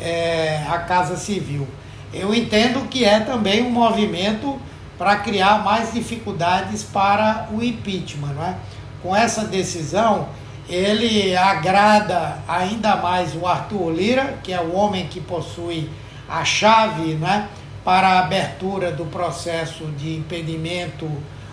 é, 0.00 0.64
a 0.68 0.78
Casa 0.78 1.16
Civil. 1.16 1.68
Eu 2.12 2.34
entendo 2.34 2.88
que 2.88 3.04
é 3.04 3.20
também 3.20 3.62
um 3.62 3.70
movimento 3.70 4.60
para 4.98 5.18
criar 5.18 5.62
mais 5.62 5.92
dificuldades 5.92 6.82
para 6.82 7.46
o 7.52 7.62
impeachment. 7.62 8.32
Não 8.34 8.44
é? 8.44 8.56
Com 9.04 9.14
essa 9.14 9.44
decisão, 9.44 10.26
ele 10.68 11.36
agrada 11.36 12.38
ainda 12.48 12.96
mais 12.96 13.36
o 13.36 13.46
Arthur 13.46 13.90
Lira, 13.90 14.38
que 14.42 14.52
é 14.52 14.60
o 14.60 14.74
homem 14.74 15.06
que 15.06 15.20
possui 15.20 15.88
a 16.32 16.46
chave 16.46 17.12
é, 17.12 17.46
para 17.84 18.08
a 18.08 18.18
abertura 18.20 18.90
do 18.90 19.04
processo 19.04 19.84
de 19.98 20.16
impedimento 20.16 21.10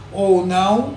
ou 0.09 0.45
não. 0.45 0.93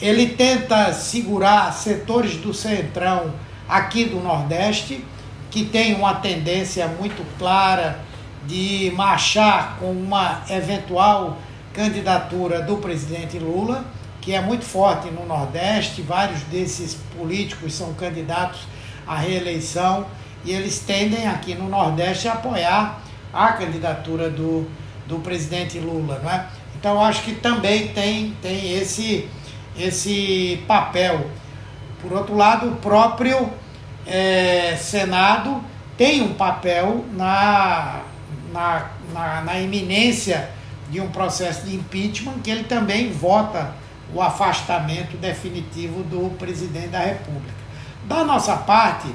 Ele 0.00 0.28
tenta 0.28 0.94
segurar 0.94 1.70
setores 1.74 2.36
do 2.36 2.54
centrão 2.54 3.34
aqui 3.68 4.06
do 4.06 4.20
Nordeste, 4.20 5.04
que 5.50 5.66
tem 5.66 5.94
uma 5.94 6.14
tendência 6.14 6.88
muito 6.88 7.22
clara 7.38 8.00
de 8.46 8.90
marchar 8.96 9.76
com 9.78 9.92
uma 9.92 10.42
eventual 10.48 11.36
candidatura 11.74 12.62
do 12.62 12.78
presidente 12.78 13.38
Lula, 13.38 13.84
que 14.22 14.32
é 14.32 14.40
muito 14.40 14.64
forte 14.64 15.10
no 15.10 15.26
Nordeste, 15.26 16.00
vários 16.00 16.40
desses 16.44 16.94
políticos 17.16 17.74
são 17.74 17.92
candidatos 17.92 18.60
à 19.06 19.16
reeleição 19.16 20.06
e 20.42 20.52
eles 20.52 20.78
tendem 20.80 21.26
aqui 21.26 21.54
no 21.54 21.68
Nordeste 21.68 22.26
a 22.26 22.32
apoiar 22.32 23.02
a 23.32 23.52
candidatura 23.52 24.28
do, 24.28 24.68
do 25.06 25.18
presidente 25.18 25.78
Lula. 25.78 26.20
Não 26.22 26.30
é? 26.30 26.46
Então 26.78 27.02
acho 27.02 27.22
que 27.22 27.34
também 27.34 27.88
tem, 27.88 28.34
tem 28.40 28.72
esse, 28.72 29.28
esse 29.76 30.62
papel. 30.66 31.28
Por 32.00 32.12
outro 32.12 32.34
lado, 32.36 32.68
o 32.68 32.76
próprio 32.76 33.50
é, 34.06 34.76
Senado 34.76 35.62
tem 35.96 36.22
um 36.22 36.34
papel 36.34 37.04
na, 37.12 38.00
na, 38.52 38.90
na, 39.12 39.42
na 39.42 39.60
iminência 39.60 40.50
de 40.90 41.00
um 41.00 41.10
processo 41.10 41.66
de 41.66 41.76
impeachment, 41.76 42.40
que 42.42 42.50
ele 42.50 42.64
também 42.64 43.12
vota 43.12 43.74
o 44.12 44.20
afastamento 44.20 45.16
definitivo 45.16 46.02
do 46.02 46.30
presidente 46.36 46.88
da 46.88 47.00
República. 47.00 47.54
Da 48.04 48.24
nossa 48.24 48.56
parte, 48.56 49.08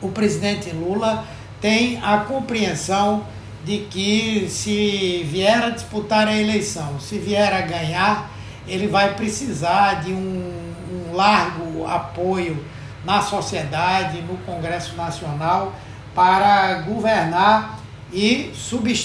o 0.00 0.08
presidente 0.08 0.70
Lula 0.70 1.24
tem 1.60 2.00
a 2.02 2.18
compreensão 2.18 3.24
de 3.64 3.78
que 3.90 4.48
se 4.48 5.26
vier 5.30 5.62
a 5.62 5.70
disputar 5.70 6.26
a 6.26 6.36
eleição, 6.36 6.98
se 7.00 7.18
vier 7.18 7.52
a 7.52 7.60
ganhar, 7.60 8.30
ele 8.66 8.86
vai 8.86 9.14
precisar 9.14 10.02
de 10.02 10.12
um, 10.12 10.52
um 10.90 11.14
largo 11.14 11.86
apoio 11.86 12.64
na 13.04 13.20
sociedade, 13.20 14.22
no 14.22 14.36
Congresso 14.38 14.94
Nacional, 14.96 15.74
para 16.14 16.82
governar 16.82 17.78
e, 18.12 18.52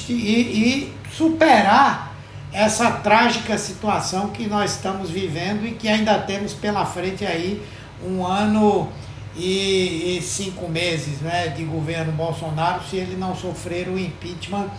e, 0.10 0.14
e 0.14 0.94
superar 1.12 2.14
essa 2.52 2.92
trágica 2.92 3.58
situação 3.58 4.30
que 4.30 4.48
nós 4.48 4.72
estamos 4.72 5.10
vivendo 5.10 5.66
e 5.66 5.72
que 5.72 5.88
ainda 5.88 6.20
temos 6.20 6.54
pela 6.54 6.86
frente 6.86 7.26
aí 7.26 7.62
um 8.06 8.26
ano 8.26 8.90
e, 9.36 10.18
e, 10.18 10.22
cinco 10.22 10.68
meses 10.70 11.20
né, 11.22 11.48
de 11.48 11.64
governo 11.64 12.12
Bolsonaro 12.12 12.82
se 12.90 12.98
ele 12.98 13.16
não 13.16 13.36
sofrer 13.36 13.88
o 13.88 13.98
impeachment 13.98 14.70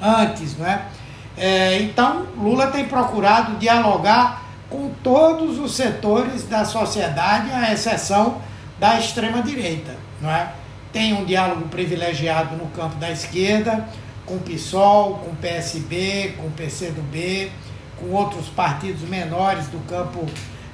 antes. 0.00 0.56
Né? 0.56 0.86
É, 1.36 1.80
então, 1.80 2.26
Lula 2.36 2.68
tem 2.68 2.86
procurado 2.86 3.56
dialogar 3.56 4.44
com 4.68 4.90
todos 5.02 5.58
os 5.58 5.74
setores 5.74 6.44
da 6.44 6.64
sociedade, 6.64 7.50
à 7.50 7.72
exceção 7.72 8.40
da 8.78 8.98
extrema-direita. 8.98 9.96
É? 10.22 10.48
Tem 10.92 11.12
um 11.12 11.24
diálogo 11.24 11.68
privilegiado 11.68 12.56
no 12.56 12.66
campo 12.68 12.96
da 12.96 13.10
esquerda, 13.10 13.86
com 14.24 14.36
o 14.36 14.40
PSOL, 14.40 15.18
com 15.18 15.30
o 15.30 15.36
PSB, 15.36 16.34
com 16.36 16.46
o 16.46 16.50
PCdoB, 16.50 17.50
com 17.98 18.10
outros 18.10 18.48
partidos 18.48 19.02
menores 19.02 19.66
do 19.68 19.78
campo 19.86 20.26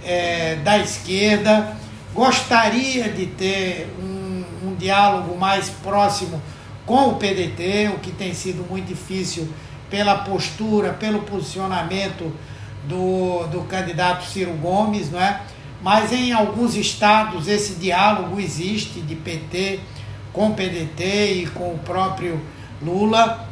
é, 0.05 0.57
da 0.57 0.79
esquerda. 0.79 1.77
Gostaria 2.14 3.09
de 3.09 3.27
ter 3.27 3.88
um, 4.01 4.44
um 4.64 4.75
diálogo 4.75 5.38
mais 5.38 5.70
próximo 5.70 6.42
com 6.85 7.11
o 7.11 7.14
PDT, 7.16 7.92
o 7.94 8.01
que 8.01 8.11
tem 8.11 8.35
sido 8.35 8.68
muito 8.68 8.88
difícil 8.88 9.49
pela 9.88 10.16
postura, 10.16 10.92
pelo 10.92 11.20
posicionamento 11.20 12.33
do, 12.85 13.46
do 13.46 13.62
candidato 13.62 14.25
Ciro 14.25 14.53
Gomes, 14.55 15.11
não 15.11 15.20
é? 15.20 15.40
Mas 15.83 16.12
em 16.12 16.33
alguns 16.33 16.75
estados 16.75 17.46
esse 17.46 17.75
diálogo 17.75 18.40
existe 18.40 19.01
de 19.01 19.14
PT 19.14 19.81
com 20.33 20.53
PDT 20.53 21.42
e 21.42 21.46
com 21.46 21.75
o 21.75 21.79
próprio 21.79 22.40
Lula. 22.83 23.49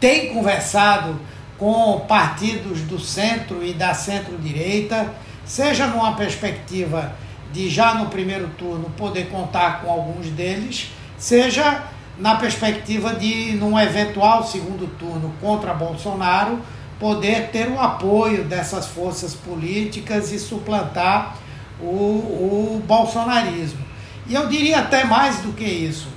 Tem 0.00 0.32
conversado 0.32 1.20
com 1.58 2.00
partidos 2.08 2.80
do 2.82 2.98
centro 2.98 3.64
e 3.64 3.72
da 3.72 3.92
centro-direita, 3.94 5.14
seja 5.44 5.86
numa 5.86 6.14
perspectiva 6.14 7.14
de 7.56 7.70
já 7.70 7.94
no 7.94 8.10
primeiro 8.10 8.48
turno 8.58 8.90
poder 8.98 9.30
contar 9.30 9.80
com 9.80 9.90
alguns 9.90 10.26
deles, 10.26 10.90
seja 11.16 11.84
na 12.18 12.34
perspectiva 12.34 13.14
de, 13.14 13.52
num 13.52 13.78
eventual 13.78 14.46
segundo 14.46 14.86
turno 14.98 15.32
contra 15.40 15.72
Bolsonaro, 15.72 16.60
poder 17.00 17.48
ter 17.48 17.68
o 17.68 17.80
apoio 17.80 18.44
dessas 18.44 18.86
forças 18.86 19.34
políticas 19.34 20.32
e 20.32 20.38
suplantar 20.38 21.36
o, 21.80 21.86
o 21.86 22.82
bolsonarismo. 22.86 23.80
E 24.26 24.34
eu 24.34 24.48
diria 24.48 24.80
até 24.80 25.04
mais 25.04 25.38
do 25.38 25.52
que 25.52 25.64
isso, 25.64 26.08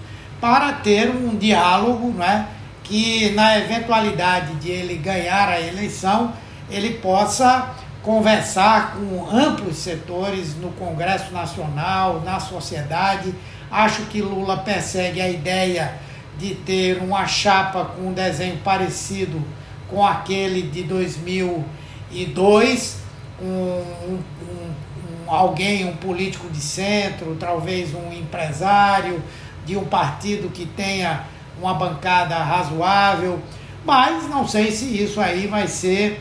para 0.42 0.74
ter 0.74 1.10
um 1.10 1.38
diálogo 1.38 2.10
né, 2.10 2.48
que, 2.84 3.30
na 3.30 3.58
eventualidade 3.58 4.56
de 4.56 4.70
ele 4.70 4.96
ganhar 4.96 5.48
a 5.48 5.62
eleição, 5.62 6.34
ele 6.70 6.96
possa 6.96 7.76
conversar 8.10 8.96
com 8.96 9.30
amplos 9.30 9.78
setores 9.78 10.56
no 10.56 10.72
Congresso 10.72 11.32
Nacional, 11.32 12.24
na 12.26 12.40
sociedade. 12.40 13.36
Acho 13.70 14.02
que 14.08 14.20
Lula 14.20 14.58
persegue 14.58 15.22
a 15.22 15.30
ideia 15.30 15.94
de 16.36 16.56
ter 16.56 17.04
uma 17.04 17.28
chapa 17.28 17.86
com 17.86 18.08
um 18.08 18.12
desenho 18.12 18.58
parecido 18.64 19.40
com 19.88 20.04
aquele 20.04 20.64
de 20.64 20.82
2002, 20.86 22.98
um, 23.40 23.46
um, 23.46 24.20
um, 24.42 25.32
alguém, 25.32 25.88
um 25.88 25.96
político 25.96 26.50
de 26.50 26.62
centro, 26.62 27.38
talvez 27.40 27.94
um 27.94 28.12
empresário 28.12 29.22
de 29.68 29.78
um 29.78 29.86
partido 29.86 30.50
que 30.50 30.66
tenha 30.66 31.26
uma 31.62 31.76
bancada 31.76 32.38
razoável, 32.38 33.40
mas 33.86 34.28
não 34.28 34.48
sei 34.48 34.72
se 34.72 35.00
isso 35.00 35.22
aí 35.22 35.46
vai 35.46 35.68
ser 35.68 36.20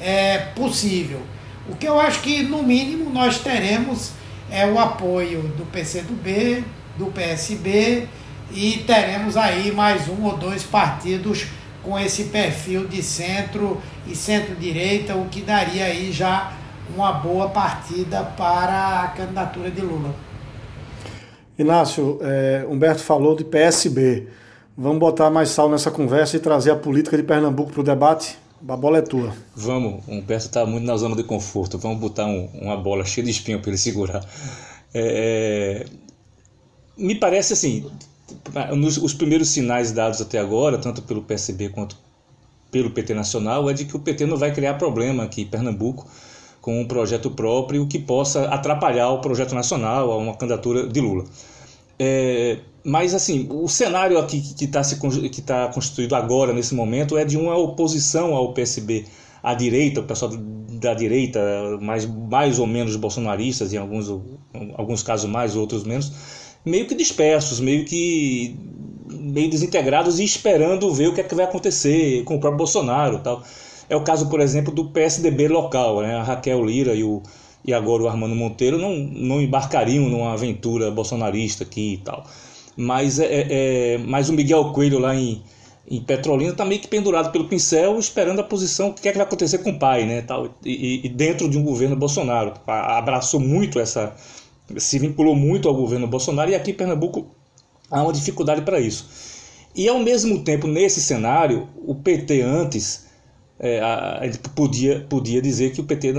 é, 0.00 0.38
possível. 0.54 1.20
O 1.68 1.76
que 1.76 1.86
eu 1.86 2.00
acho 2.00 2.22
que, 2.22 2.42
no 2.42 2.62
mínimo, 2.62 3.10
nós 3.10 3.40
teremos 3.40 4.12
é 4.50 4.66
o 4.66 4.78
apoio 4.78 5.42
do 5.56 5.64
PCdoB, 5.66 6.64
do 6.96 7.06
PSB 7.06 8.08
e 8.50 8.82
teremos 8.86 9.36
aí 9.36 9.70
mais 9.70 10.08
um 10.08 10.24
ou 10.24 10.36
dois 10.36 10.62
partidos 10.62 11.46
com 11.82 11.98
esse 11.98 12.24
perfil 12.24 12.86
de 12.86 13.02
centro 13.02 13.80
e 14.06 14.16
centro-direita, 14.16 15.14
o 15.14 15.26
que 15.26 15.42
daria 15.42 15.84
aí 15.84 16.10
já 16.10 16.52
uma 16.94 17.12
boa 17.12 17.50
partida 17.50 18.22
para 18.36 19.02
a 19.02 19.08
candidatura 19.08 19.70
de 19.70 19.80
Lula. 19.80 20.14
Inácio, 21.58 22.18
é, 22.22 22.64
Humberto 22.68 23.02
falou 23.02 23.36
de 23.36 23.44
PSB. 23.44 24.28
Vamos 24.76 24.98
botar 24.98 25.28
mais 25.28 25.50
sal 25.50 25.68
nessa 25.68 25.90
conversa 25.90 26.36
e 26.36 26.40
trazer 26.40 26.70
a 26.70 26.76
política 26.76 27.16
de 27.16 27.22
Pernambuco 27.22 27.72
para 27.72 27.80
o 27.80 27.84
debate? 27.84 28.38
A 28.66 28.76
bola 28.76 28.98
é 28.98 29.02
tua. 29.02 29.34
Vamos, 29.54 30.02
o 30.06 30.12
Humberto 30.12 30.46
está 30.46 30.66
muito 30.66 30.84
na 30.84 30.96
zona 30.96 31.14
de 31.14 31.22
conforto. 31.22 31.78
Vamos 31.78 32.00
botar 32.00 32.26
um, 32.26 32.46
uma 32.54 32.76
bola 32.76 33.04
cheia 33.04 33.24
de 33.24 33.30
espinho 33.30 33.60
para 33.60 33.70
ele 33.70 33.78
segurar. 33.78 34.24
É, 34.92 35.86
me 36.96 37.14
parece 37.14 37.52
assim, 37.52 37.88
nos, 38.76 38.96
os 38.96 39.14
primeiros 39.14 39.50
sinais 39.50 39.92
dados 39.92 40.20
até 40.20 40.38
agora, 40.38 40.78
tanto 40.78 41.02
pelo 41.02 41.22
PSB 41.22 41.68
quanto 41.68 41.96
pelo 42.70 42.90
PT 42.90 43.14
Nacional, 43.14 43.70
é 43.70 43.72
de 43.72 43.84
que 43.84 43.96
o 43.96 44.00
PT 44.00 44.26
não 44.26 44.36
vai 44.36 44.52
criar 44.52 44.74
problema 44.74 45.22
aqui 45.22 45.42
em 45.42 45.46
Pernambuco 45.46 46.06
com 46.60 46.80
um 46.80 46.86
projeto 46.86 47.30
próprio 47.30 47.86
que 47.86 47.98
possa 47.98 48.46
atrapalhar 48.48 49.10
o 49.10 49.20
projeto 49.20 49.54
nacional, 49.54 50.10
a 50.10 50.16
uma 50.18 50.36
candidatura 50.36 50.86
de 50.86 51.00
Lula. 51.00 51.24
É, 51.98 52.58
mas 52.88 53.14
assim, 53.14 53.46
o 53.50 53.68
cenário 53.68 54.18
aqui 54.18 54.40
que 54.40 54.64
está 54.64 54.82
tá 55.44 55.68
constituído 55.68 56.16
agora, 56.16 56.54
nesse 56.54 56.74
momento, 56.74 57.18
é 57.18 57.24
de 57.24 57.36
uma 57.36 57.54
oposição 57.54 58.34
ao 58.34 58.54
PSB 58.54 59.04
à 59.42 59.52
direita, 59.52 60.00
o 60.00 60.04
pessoal 60.04 60.32
da 60.34 60.94
direita, 60.94 61.38
mais, 61.82 62.06
mais 62.06 62.58
ou 62.58 62.66
menos 62.66 62.96
bolsonaristas, 62.96 63.74
em 63.74 63.76
alguns, 63.76 64.08
alguns 64.74 65.02
casos 65.02 65.28
mais, 65.28 65.54
outros 65.54 65.84
menos, 65.84 66.10
meio 66.64 66.86
que 66.86 66.94
dispersos, 66.94 67.60
meio 67.60 67.84
que 67.84 68.56
meio 69.10 69.50
desintegrados 69.50 70.18
e 70.18 70.24
esperando 70.24 70.92
ver 70.92 71.08
o 71.08 71.14
que 71.14 71.20
é 71.20 71.24
que 71.24 71.34
vai 71.34 71.44
acontecer 71.44 72.24
com 72.24 72.36
o 72.36 72.40
próprio 72.40 72.56
Bolsonaro 72.56 73.18
tal. 73.18 73.42
É 73.90 73.96
o 73.96 74.02
caso, 74.02 74.30
por 74.30 74.40
exemplo, 74.40 74.72
do 74.72 74.86
PSDB 74.86 75.48
local. 75.48 76.00
Né? 76.00 76.14
A 76.14 76.22
Raquel 76.22 76.64
Lira 76.64 76.94
e, 76.94 77.04
o, 77.04 77.22
e 77.64 77.74
agora 77.74 78.02
o 78.02 78.08
Armando 78.08 78.34
Monteiro 78.34 78.78
não, 78.78 78.94
não 78.96 79.42
embarcariam 79.42 80.08
numa 80.08 80.32
aventura 80.32 80.90
bolsonarista 80.90 81.64
aqui 81.64 81.94
e 81.94 81.98
tal. 81.98 82.24
Mas, 82.80 83.18
é, 83.18 83.24
é, 83.26 83.94
é 83.94 83.98
mas 83.98 84.28
o 84.28 84.32
Miguel 84.32 84.72
Coelho 84.72 85.00
lá 85.00 85.12
em, 85.12 85.42
em 85.90 86.00
Petrolina 86.00 86.52
está 86.52 86.64
meio 86.64 86.80
que 86.80 86.86
pendurado 86.86 87.32
pelo 87.32 87.48
pincel, 87.48 87.98
esperando 87.98 88.40
a 88.40 88.44
posição, 88.44 88.90
o 88.90 88.94
que 88.94 89.08
é 89.08 89.10
que 89.10 89.18
vai 89.18 89.26
acontecer 89.26 89.58
com 89.58 89.70
o 89.70 89.78
pai, 89.78 90.06
né? 90.06 90.22
Tal, 90.22 90.48
e, 90.64 91.04
e 91.04 91.08
dentro 91.08 91.48
de 91.50 91.58
um 91.58 91.64
governo 91.64 91.96
Bolsonaro. 91.96 92.54
Abraçou 92.66 93.40
muito 93.40 93.80
essa. 93.80 94.14
se 94.76 94.98
vinculou 95.00 95.34
muito 95.34 95.68
ao 95.68 95.74
governo 95.74 96.06
Bolsonaro, 96.06 96.52
e 96.52 96.54
aqui 96.54 96.70
em 96.70 96.74
Pernambuco 96.74 97.26
há 97.90 98.00
uma 98.00 98.12
dificuldade 98.12 98.62
para 98.62 98.78
isso. 98.78 99.08
E 99.74 99.88
ao 99.88 99.98
mesmo 99.98 100.44
tempo, 100.44 100.68
nesse 100.68 101.00
cenário, 101.00 101.68
o 101.84 101.96
PT 101.96 102.42
antes 102.42 103.08
é, 103.58 103.80
a, 103.80 104.20
a, 104.24 104.48
podia, 104.54 105.04
podia 105.08 105.42
dizer 105.42 105.72
que 105.72 105.80
o 105.80 105.84
PT 105.84 106.14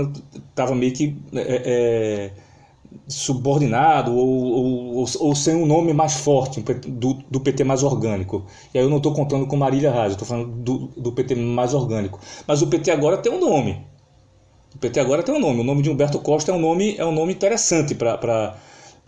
estava 0.50 0.74
meio 0.74 0.92
que 0.92 1.16
é, 1.32 1.62
é, 1.64 2.30
subordinado 3.08 4.14
ou, 4.14 4.96
ou, 4.96 5.06
ou, 5.18 5.34
sem 5.34 5.54
um 5.54 5.66
nome 5.66 5.92
mais 5.92 6.14
forte 6.14 6.60
do, 6.60 7.14
do 7.30 7.40
PT 7.40 7.64
mais 7.64 7.82
orgânico. 7.82 8.46
E 8.74 8.78
aí 8.78 8.84
eu 8.84 8.90
não 8.90 8.98
estou 8.98 9.12
contando 9.12 9.46
com 9.46 9.56
Marília 9.56 9.90
Reis, 9.90 10.12
estou 10.12 10.26
falando 10.26 10.48
do, 10.48 10.78
do 10.96 11.12
PT 11.12 11.34
mais 11.34 11.74
orgânico. 11.74 12.20
Mas 12.46 12.62
o 12.62 12.66
PT 12.66 12.90
agora 12.90 13.16
tem 13.18 13.32
um 13.32 13.40
nome. 13.40 13.84
O 14.74 14.78
PT 14.78 15.00
agora 15.00 15.22
tem 15.22 15.34
um 15.34 15.40
nome. 15.40 15.60
O 15.60 15.64
nome 15.64 15.82
de 15.82 15.90
Humberto 15.90 16.18
Costa 16.20 16.52
é 16.52 16.54
um 16.54 16.60
nome, 16.60 16.96
é 16.96 17.04
um 17.04 17.12
nome 17.12 17.32
interessante 17.32 17.94
para 17.94 18.56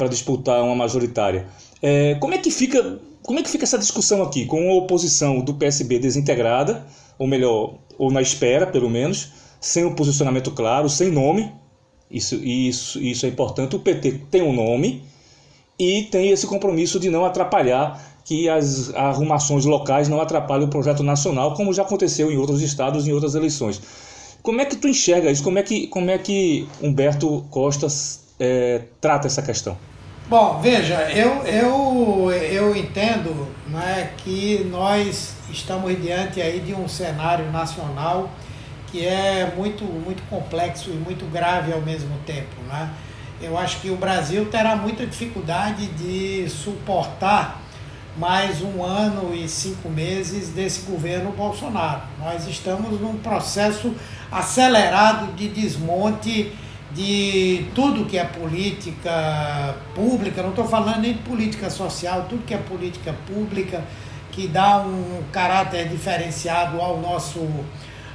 disputar 0.09 0.63
uma 0.63 0.75
majoritária. 0.75 1.47
É, 1.81 2.17
como 2.17 2.35
é 2.35 2.39
que 2.39 2.51
fica 2.51 3.01
como 3.23 3.39
é 3.39 3.43
que 3.43 3.51
fica 3.51 3.65
essa 3.65 3.79
discussão 3.79 4.21
aqui 4.21 4.47
com 4.47 4.71
a 4.71 4.75
oposição 4.75 5.41
do 5.41 5.55
PSB 5.55 6.01
desintegrada, 6.01 6.85
ou 7.17 7.27
melhor, 7.27 7.79
ou 7.97 8.11
na 8.11 8.21
espera, 8.21 8.67
pelo 8.67 8.91
menos, 8.91 9.33
sem 9.61 9.85
um 9.85 9.95
posicionamento 9.95 10.51
claro, 10.51 10.89
sem 10.89 11.09
nome? 11.09 11.53
Isso, 12.13 12.35
isso, 12.37 13.01
isso 13.01 13.25
é 13.25 13.29
importante. 13.29 13.75
O 13.75 13.79
PT 13.79 14.21
tem 14.31 14.43
um 14.43 14.53
nome 14.53 15.03
e 15.79 16.03
tem 16.03 16.31
esse 16.31 16.47
compromisso 16.47 17.01
de 17.01 17.09
não 17.09 17.25
atrapalhar 17.25 18.13
que 18.25 18.49
as 18.49 18.95
arrumações 18.95 19.65
locais 19.65 20.09
não 20.09 20.21
atrapalhem 20.21 20.67
o 20.67 20.71
projeto 20.71 21.03
nacional, 21.03 21.55
como 21.55 21.73
já 21.73 21.83
aconteceu 21.83 22.31
em 22.31 22.37
outros 22.37 22.61
estados, 22.63 23.09
em 23.09 23.13
outras 23.13 23.35
eleições. 23.35 23.81
Como 24.43 24.61
é 24.61 24.65
que 24.65 24.77
tu 24.77 24.89
enxerga 24.89 25.31
isso? 25.31 25.43
Como 25.43 25.59
é 25.59 25.63
que, 25.63 25.87
como 25.87 26.11
é 26.11 26.19
que 26.19 26.69
Humberto 26.81 27.45
Costa 27.51 27.87
é, 28.39 28.83
trata 29.01 29.27
essa 29.27 29.43
questão? 29.43 29.77
Bom, 30.29 30.61
veja, 30.61 31.11
eu, 31.11 31.45
eu, 31.45 32.31
eu 32.31 32.77
entendo 32.77 33.49
né, 33.69 34.13
que 34.19 34.65
nós 34.71 35.35
estamos 35.51 36.01
diante 36.01 36.41
aí 36.41 36.61
de 36.61 36.75
um 36.75 36.89
cenário 36.89 37.51
nacional 37.51 38.31
que 38.93 39.05
é 39.05 39.53
muito, 39.57 39.85
muito 39.85 40.23
complexo 40.29 40.91
e 40.91 40.93
muito 40.93 41.25
grave 41.33 41.73
ao 41.73 41.81
mesmo 41.81 42.17
tempo. 42.27 42.55
Né? 42.69 42.91
Eu 43.41 43.59
acho 43.59 43.81
que 43.81 43.91
o 43.91 43.97
Brasil 43.97 44.45
terá 44.51 44.77
muita 44.77 45.07
dificuldade 45.07 45.87
de 45.87 46.49
suportar 46.49 47.61
mais 48.17 48.61
um 48.61 48.85
ano 48.85 49.35
e 49.35 49.49
cinco 49.49 49.89
meses 49.89 50.51
desse 50.51 50.83
governo 50.83 51.33
Bolsonaro. 51.33 52.03
Nós 52.19 52.47
estamos 52.47 53.01
num 53.01 53.17
processo 53.17 53.95
acelerado 54.31 55.35
de 55.35 55.49
desmonte 55.49 56.53
de 56.95 57.67
tudo 57.75 58.05
que 58.05 58.19
é 58.19 58.25
política 58.25 59.75
pública, 59.95 60.43
não 60.43 60.51
estou 60.51 60.67
falando 60.67 61.01
nem 61.01 61.15
de 61.15 61.21
política 61.21 61.71
social, 61.71 62.27
tudo 62.29 62.45
que 62.45 62.53
é 62.53 62.59
política 62.59 63.15
pública, 63.27 63.83
que 64.31 64.47
dá 64.47 64.79
um 64.79 65.23
caráter 65.33 65.89
diferenciado 65.89 66.81
ao 66.81 67.01
nosso, 67.01 67.41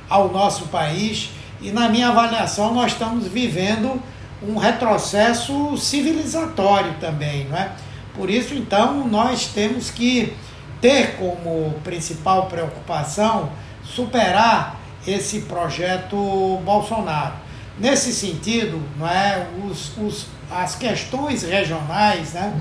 ao 0.09 0.31
nosso 0.31 0.67
país. 0.67 1.29
E 1.61 1.71
na 1.71 1.89
minha 1.89 2.09
avaliação, 2.09 2.73
nós 2.73 2.91
estamos 2.91 3.27
vivendo 3.27 4.01
um 4.41 4.57
retrocesso 4.57 5.75
civilizatório 5.77 6.93
também, 6.99 7.45
não 7.45 7.57
é? 7.57 7.71
Por 8.13 8.29
isso, 8.29 8.53
então, 8.53 9.07
nós 9.07 9.47
temos 9.47 9.91
que 9.91 10.35
ter 10.81 11.17
como 11.17 11.73
principal 11.83 12.45
preocupação 12.47 13.49
superar 13.83 14.79
esse 15.05 15.41
projeto 15.41 16.59
Bolsonaro. 16.63 17.33
Nesse 17.79 18.11
sentido, 18.11 18.81
não 18.97 19.07
é, 19.07 19.47
os, 19.65 19.95
os, 19.97 20.25
as 20.51 20.75
questões 20.75 21.43
regionais, 21.43 22.33
né, 22.33 22.53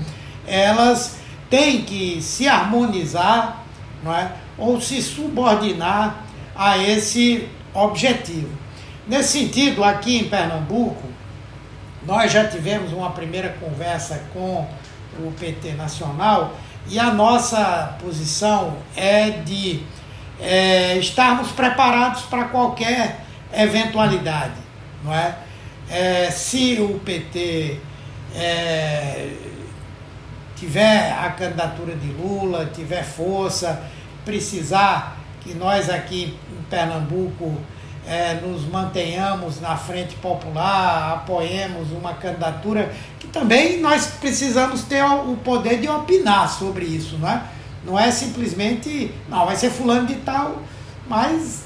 elas 0.45 1.17
têm 1.49 1.81
que 1.81 2.21
se 2.21 2.47
harmonizar 2.47 3.63
não 4.03 4.15
é, 4.15 4.31
ou 4.57 4.79
se 4.79 5.01
subordinar 5.01 6.23
a 6.57 6.77
esse 6.77 7.47
objetivo. 7.73 8.49
Nesse 9.07 9.39
sentido, 9.39 9.83
aqui 9.83 10.17
em 10.17 10.27
Pernambuco, 10.27 11.07
nós 12.05 12.31
já 12.31 12.47
tivemos 12.47 12.91
uma 12.91 13.11
primeira 13.11 13.49
conversa 13.59 14.23
com 14.33 14.67
o 15.19 15.31
PT 15.39 15.73
Nacional 15.73 16.55
e 16.87 16.99
a 16.99 17.11
nossa 17.13 17.95
posição 18.01 18.77
é 18.95 19.29
de 19.29 19.83
é, 20.39 20.97
estarmos 20.97 21.51
preparados 21.51 22.23
para 22.23 22.45
qualquer 22.45 23.21
eventualidade 23.51 24.67
não 25.03 25.13
é? 25.13 25.35
é 25.89 26.31
se 26.31 26.77
o 26.79 26.99
PT 26.99 27.79
é, 28.35 29.29
tiver 30.55 31.13
a 31.13 31.29
candidatura 31.31 31.95
de 31.95 32.07
Lula, 32.07 32.69
tiver 32.73 33.03
força, 33.03 33.81
precisar 34.25 35.16
que 35.47 35.53
nós 35.53 35.89
aqui 35.89 36.37
em 36.51 36.63
Pernambuco 36.69 37.55
é, 38.05 38.35
nos 38.35 38.65
mantenhamos 38.65 39.61
na 39.61 39.77
frente 39.77 40.15
popular, 40.15 41.13
apoiemos 41.13 41.91
uma 41.91 42.13
candidatura 42.13 42.93
que 43.17 43.27
também 43.27 43.79
nós 43.79 44.07
precisamos 44.19 44.83
ter 44.83 45.03
o 45.03 45.37
poder 45.37 45.79
de 45.79 45.87
opinar 45.87 46.49
sobre 46.49 46.85
isso, 46.85 47.17
não 47.17 47.29
é? 47.29 47.43
Não 47.85 47.97
é 47.97 48.11
simplesmente, 48.11 49.13
não, 49.29 49.45
vai 49.45 49.55
ser 49.55 49.69
fulano 49.69 50.05
de 50.05 50.15
tal, 50.15 50.61
mas 51.07 51.65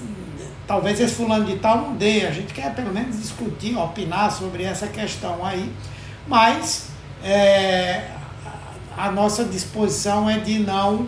talvez 0.68 1.00
esse 1.00 1.16
fulano 1.16 1.46
de 1.46 1.58
tal 1.58 1.78
não 1.78 1.96
dê. 1.96 2.28
A 2.28 2.32
gente 2.32 2.54
quer 2.54 2.74
pelo 2.76 2.94
menos 2.94 3.20
discutir, 3.20 3.76
opinar 3.76 4.32
sobre 4.32 4.64
essa 4.64 4.88
questão 4.88 5.44
aí, 5.44 5.72
mas 6.28 6.90
é, 7.24 8.12
a 8.96 9.12
nossa 9.12 9.44
disposição 9.44 10.30
é 10.30 10.38
de 10.38 10.60
não 10.60 11.08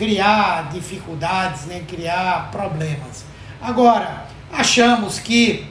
criar 0.00 0.70
dificuldades, 0.72 1.66
nem 1.66 1.84
criar 1.84 2.50
problemas. 2.50 3.22
Agora, 3.60 4.24
achamos 4.50 5.18
que 5.18 5.66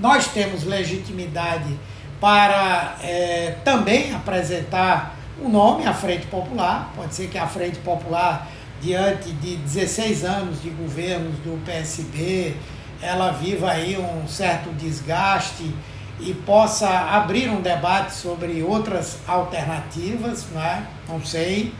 nós 0.00 0.26
temos 0.26 0.64
legitimidade 0.64 1.78
para 2.20 2.96
é, 3.00 3.54
também 3.64 4.12
apresentar 4.12 5.14
o 5.40 5.48
nome 5.48 5.86
à 5.86 5.94
Frente 5.94 6.26
Popular, 6.26 6.92
pode 6.96 7.14
ser 7.14 7.28
que 7.28 7.38
a 7.38 7.46
Frente 7.46 7.78
Popular 7.78 8.48
diante 8.82 9.30
de 9.30 9.54
16 9.58 10.24
anos 10.24 10.60
de 10.60 10.70
governos 10.70 11.36
do 11.36 11.64
PSB, 11.64 12.56
ela 13.00 13.30
viva 13.30 13.70
aí 13.70 13.96
um 13.96 14.26
certo 14.26 14.70
desgaste 14.70 15.72
e 16.18 16.34
possa 16.34 16.88
abrir 16.88 17.48
um 17.48 17.60
debate 17.60 18.12
sobre 18.12 18.60
outras 18.60 19.18
alternativas, 19.28 20.46
não, 20.52 20.60
é? 20.60 20.82
não 21.08 21.24
sei. 21.24 21.72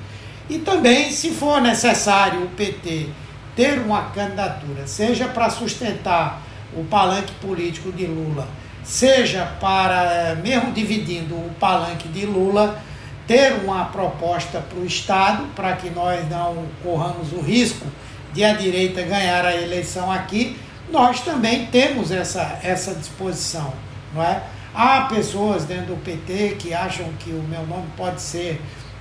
E 0.51 0.59
também, 0.59 1.13
se 1.13 1.31
for 1.31 1.63
necessário 1.63 2.43
o 2.43 2.49
PT 2.49 3.07
ter 3.55 3.79
uma 3.79 4.11
candidatura, 4.11 4.85
seja 4.85 5.29
para 5.29 5.49
sustentar 5.49 6.43
o 6.77 6.83
palanque 6.83 7.33
político 7.35 7.93
de 7.93 8.05
Lula, 8.05 8.49
seja 8.83 9.45
para, 9.61 10.37
mesmo 10.43 10.73
dividindo 10.73 11.37
o 11.37 11.55
palanque 11.61 12.09
de 12.09 12.27
Lula, 12.27 12.83
ter 13.29 13.53
uma 13.63 13.85
proposta 13.85 14.59
para 14.61 14.81
o 14.81 14.85
Estado, 14.85 15.47
para 15.55 15.77
que 15.77 15.89
nós 15.89 16.29
não 16.29 16.65
corramos 16.83 17.33
o 17.33 17.41
risco 17.41 17.87
de 18.33 18.45
a 18.45 18.53
direita 18.53 19.03
ganhar 19.03 19.45
a 19.45 19.55
eleição 19.55 20.11
aqui, 20.11 20.57
nós 20.91 21.21
também 21.21 21.67
temos 21.67 22.11
essa, 22.11 22.59
essa 22.61 22.93
disposição. 22.97 23.73
Não 24.13 24.21
é? 24.21 24.43
Há 24.75 25.03
pessoas 25.03 25.65
dentro 25.65 25.95
do 25.95 26.03
PT 26.03 26.57
que 26.59 26.75
acham 26.75 27.07
que 27.21 27.31
o 27.31 27.43
meu 27.49 27.65
nome 27.69 27.87
pode 27.97 28.21
ser 28.21 28.61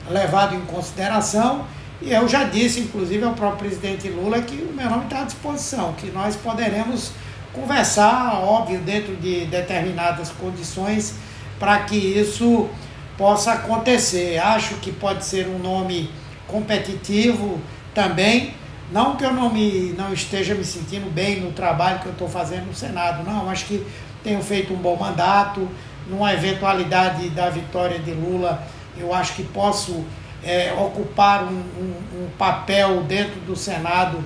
levado 0.09 0.55
em 0.55 0.61
consideração, 0.61 1.65
e 2.01 2.11
eu 2.11 2.27
já 2.27 2.45
disse, 2.45 2.79
inclusive, 2.79 3.23
ao 3.23 3.33
próprio 3.33 3.69
presidente 3.69 4.07
Lula 4.07 4.41
que 4.41 4.55
o 4.55 4.73
meu 4.73 4.89
nome 4.89 5.03
está 5.03 5.21
à 5.21 5.23
disposição, 5.25 5.93
que 5.93 6.09
nós 6.11 6.35
poderemos 6.35 7.11
conversar, 7.51 8.41
óbvio, 8.41 8.79
dentro 8.79 9.15
de 9.17 9.45
determinadas 9.45 10.29
condições, 10.29 11.15
para 11.59 11.79
que 11.79 11.97
isso 11.97 12.69
possa 13.17 13.53
acontecer. 13.53 14.37
Acho 14.37 14.75
que 14.75 14.91
pode 14.91 15.25
ser 15.25 15.47
um 15.47 15.59
nome 15.59 16.09
competitivo 16.47 17.59
também. 17.93 18.53
Não 18.91 19.17
que 19.17 19.25
eu 19.25 19.33
não, 19.33 19.49
me, 19.49 19.93
não 19.97 20.13
esteja 20.13 20.55
me 20.55 20.63
sentindo 20.63 21.13
bem 21.13 21.41
no 21.41 21.51
trabalho 21.51 21.99
que 21.99 22.05
eu 22.05 22.13
estou 22.13 22.29
fazendo 22.29 22.67
no 22.67 22.73
Senado, 22.73 23.23
não. 23.29 23.49
Acho 23.49 23.65
que 23.65 23.85
tenho 24.23 24.41
feito 24.41 24.73
um 24.73 24.77
bom 24.77 24.95
mandato. 24.95 25.67
Numa 26.07 26.33
eventualidade 26.33 27.29
da 27.29 27.51
vitória 27.51 27.99
de 27.99 28.11
Lula, 28.11 28.63
eu 28.99 29.13
acho 29.13 29.35
que 29.35 29.43
posso 29.43 30.03
é, 30.43 30.73
ocupar 30.73 31.43
um, 31.43 31.47
um, 31.47 32.23
um 32.23 32.29
papel 32.37 33.03
dentro 33.03 33.39
do 33.41 33.55
Senado 33.55 34.23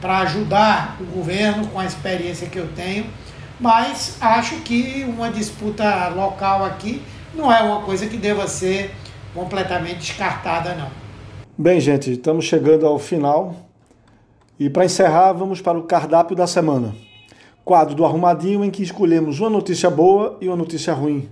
para 0.00 0.18
ajudar 0.18 0.96
o 1.00 1.04
governo 1.04 1.66
com 1.68 1.80
a 1.80 1.84
experiência 1.84 2.48
que 2.48 2.58
eu 2.58 2.68
tenho. 2.68 3.06
Mas 3.60 4.16
acho 4.20 4.56
que 4.60 5.04
uma 5.08 5.30
disputa 5.30 6.08
local 6.08 6.64
aqui 6.64 7.02
não 7.34 7.52
é 7.52 7.60
uma 7.60 7.82
coisa 7.82 8.06
que 8.06 8.16
deva 8.16 8.46
ser 8.46 8.94
completamente 9.34 9.98
descartada, 9.98 10.74
não. 10.74 10.88
Bem, 11.56 11.80
gente, 11.80 12.12
estamos 12.12 12.44
chegando 12.44 12.86
ao 12.86 12.98
final. 12.98 13.56
E 14.58 14.70
para 14.70 14.84
encerrar, 14.84 15.32
vamos 15.32 15.60
para 15.60 15.78
o 15.78 15.82
cardápio 15.82 16.36
da 16.36 16.46
semana. 16.46 16.94
Quadro 17.64 17.94
do 17.94 18.04
Arrumadinho, 18.04 18.64
em 18.64 18.70
que 18.70 18.82
escolhemos 18.82 19.40
uma 19.40 19.50
notícia 19.50 19.90
boa 19.90 20.36
e 20.40 20.48
uma 20.48 20.56
notícia 20.56 20.92
ruim. 20.92 21.28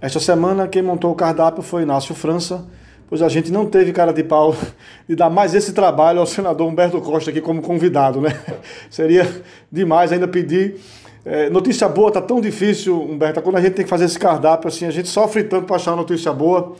Esta 0.00 0.18
semana, 0.18 0.66
quem 0.66 0.82
montou 0.82 1.12
o 1.12 1.14
cardápio 1.14 1.62
foi 1.62 1.82
Inácio 1.82 2.14
França, 2.14 2.64
pois 3.08 3.20
a 3.20 3.28
gente 3.28 3.52
não 3.52 3.66
teve 3.66 3.92
cara 3.92 4.12
de 4.12 4.24
pau 4.24 4.56
de 5.08 5.14
dar 5.14 5.28
mais 5.28 5.54
esse 5.54 5.72
trabalho 5.72 6.20
ao 6.20 6.26
senador 6.26 6.66
Humberto 6.66 7.00
Costa 7.00 7.30
aqui 7.30 7.40
como 7.40 7.60
convidado, 7.60 8.20
né? 8.20 8.38
Seria 8.88 9.28
demais 9.70 10.10
ainda 10.10 10.26
pedir 10.26 10.80
é, 11.24 11.50
notícia 11.50 11.86
boa 11.86 12.10
tá 12.10 12.20
tão 12.20 12.40
difícil, 12.40 12.98
Humberto. 12.98 13.42
Quando 13.42 13.56
a 13.56 13.60
gente 13.60 13.74
tem 13.74 13.84
que 13.84 13.90
fazer 13.90 14.06
esse 14.06 14.18
cardápio, 14.18 14.68
assim, 14.68 14.86
a 14.86 14.90
gente 14.90 15.08
sofre 15.08 15.44
tanto 15.44 15.66
para 15.66 15.76
achar 15.76 15.90
uma 15.90 15.98
notícia 15.98 16.32
boa. 16.32 16.74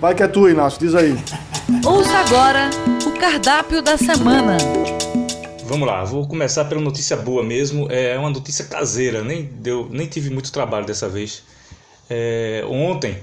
Vai 0.00 0.14
que 0.16 0.22
é 0.22 0.26
tu, 0.26 0.48
Inácio, 0.48 0.80
diz 0.80 0.96
aí. 0.96 1.16
Ouça 1.84 2.18
agora 2.18 2.70
o 3.06 3.12
cardápio 3.12 3.80
da 3.80 3.96
semana. 3.96 4.56
vamos 5.64 5.86
lá, 5.86 6.02
vou 6.02 6.26
começar 6.26 6.64
pela 6.64 6.80
notícia 6.80 7.16
boa 7.16 7.44
mesmo. 7.44 7.86
É 7.88 8.18
uma 8.18 8.30
notícia 8.30 8.64
caseira, 8.64 9.22
nem, 9.22 9.44
deu, 9.44 9.88
nem 9.92 10.08
tive 10.08 10.28
muito 10.28 10.50
trabalho 10.50 10.84
dessa 10.84 11.08
vez. 11.08 11.44
É, 12.14 12.62
ontem, 12.68 13.16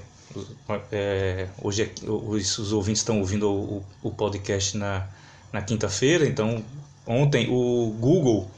é, 0.91 1.45
hoje 1.61 1.91
os, 2.07 2.57
os, 2.57 2.73
ouvintes 2.73 3.01
estão 3.01 3.19
ouvindo 3.19 3.47
o, 3.47 3.85
o 4.01 4.09
podcast 4.09 4.75
na, 4.75 5.07
na 5.53 5.61
quinta-feira, 5.61 6.25
então 6.25 6.63
ontem 7.05 7.47
o 7.51 7.95
Google 7.99 8.49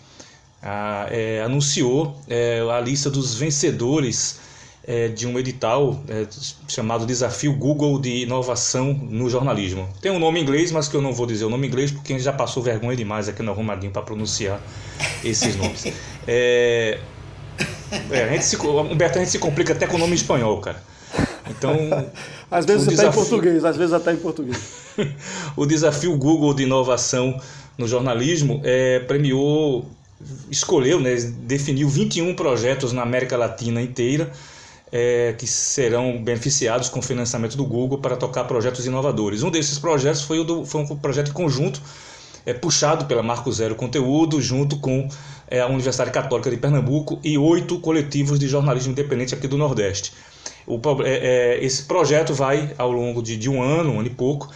a, 0.63 1.07
é, 1.11 1.41
anunciou 1.41 2.17
é, 2.29 2.61
a 2.61 2.79
lista 2.79 3.09
dos 3.09 3.35
vencedores 3.35 4.39
é, 4.85 5.09
de 5.09 5.27
um 5.27 5.37
edital 5.37 6.01
é, 6.07 6.25
chamado 6.65 7.05
Desafio 7.05 7.53
Google 7.53 7.99
de 7.99 8.23
Inovação 8.23 8.93
no 8.93 9.29
Jornalismo. 9.29 9.89
Tem 9.99 10.13
um 10.13 10.19
nome 10.19 10.39
em 10.39 10.43
inglês, 10.43 10.71
mas 10.71 10.87
que 10.87 10.95
eu 10.95 11.01
não 11.01 11.11
vou 11.11 11.25
dizer 11.25 11.43
o 11.43 11.49
nome 11.49 11.67
em 11.67 11.69
inglês 11.69 11.91
porque 11.91 12.13
a 12.13 12.15
gente 12.15 12.23
já 12.23 12.31
passou 12.31 12.63
vergonha 12.63 12.95
demais 12.95 13.27
aqui 13.27 13.43
no 13.43 13.51
Arrumadinho 13.51 13.91
para 13.91 14.01
pronunciar 14.01 14.61
esses 15.25 15.57
nomes. 15.57 15.87
É, 16.27 16.99
é, 18.11 18.23
a 18.23 18.27
gente 18.29 18.45
se, 18.45 18.55
Humberto, 18.57 19.17
a 19.17 19.21
gente 19.21 19.31
se 19.31 19.39
complica 19.39 19.73
até 19.73 19.87
com 19.87 19.95
o 19.95 19.99
nome 19.99 20.15
espanhol, 20.15 20.59
cara. 20.61 20.81
Então, 21.49 21.75
às 22.49 22.65
vezes 22.65 22.83
até 22.87 22.95
desafio... 22.95 23.09
em 23.09 23.13
português, 23.13 23.65
às 23.65 23.77
vezes 23.77 23.93
até 23.93 24.13
em 24.13 24.17
português. 24.17 24.57
o 25.55 25.65
desafio 25.65 26.15
Google 26.17 26.53
de 26.53 26.63
inovação 26.63 27.39
no 27.77 27.87
jornalismo 27.87 28.61
é, 28.63 28.99
premiou, 28.99 29.89
escolheu, 30.49 30.99
né, 30.99 31.15
definiu 31.43 31.89
21 31.89 32.35
projetos 32.35 32.93
na 32.93 33.01
América 33.01 33.37
Latina 33.37 33.81
inteira 33.81 34.31
é, 34.91 35.33
que 35.37 35.47
serão 35.47 36.21
beneficiados 36.21 36.89
com 36.89 36.99
o 36.99 37.01
financiamento 37.01 37.55
do 37.55 37.65
Google 37.65 37.99
para 37.99 38.17
tocar 38.17 38.43
projetos 38.43 38.85
inovadores. 38.85 39.41
Um 39.41 39.49
desses 39.49 39.79
projetos 39.79 40.23
foi, 40.23 40.39
o 40.39 40.43
do, 40.43 40.65
foi 40.65 40.81
um 40.81 40.95
projeto 40.97 41.31
conjunto 41.33 41.81
é, 42.45 42.53
puxado 42.53 43.05
pela 43.05 43.21
Marco 43.23 43.51
Zero 43.51 43.75
Conteúdo, 43.75 44.41
junto 44.41 44.77
com 44.77 45.07
é, 45.47 45.59
a 45.59 45.67
Universidade 45.67 46.11
Católica 46.11 46.49
de 46.49 46.57
Pernambuco 46.57 47.19
e 47.23 47.37
oito 47.37 47.79
coletivos 47.79 48.39
de 48.39 48.47
jornalismo 48.47 48.91
independente 48.91 49.35
aqui 49.35 49.47
do 49.47 49.57
Nordeste. 49.57 50.13
O, 50.65 50.79
é, 51.03 51.57
é, 51.57 51.63
esse 51.63 51.83
projeto 51.83 52.33
vai, 52.33 52.73
ao 52.77 52.91
longo 52.91 53.21
de, 53.21 53.35
de, 53.35 53.49
um 53.49 53.61
ano, 53.61 53.93
um 53.93 53.99
ano 53.99 54.07
e 54.07 54.11
pouco, 54.11 54.49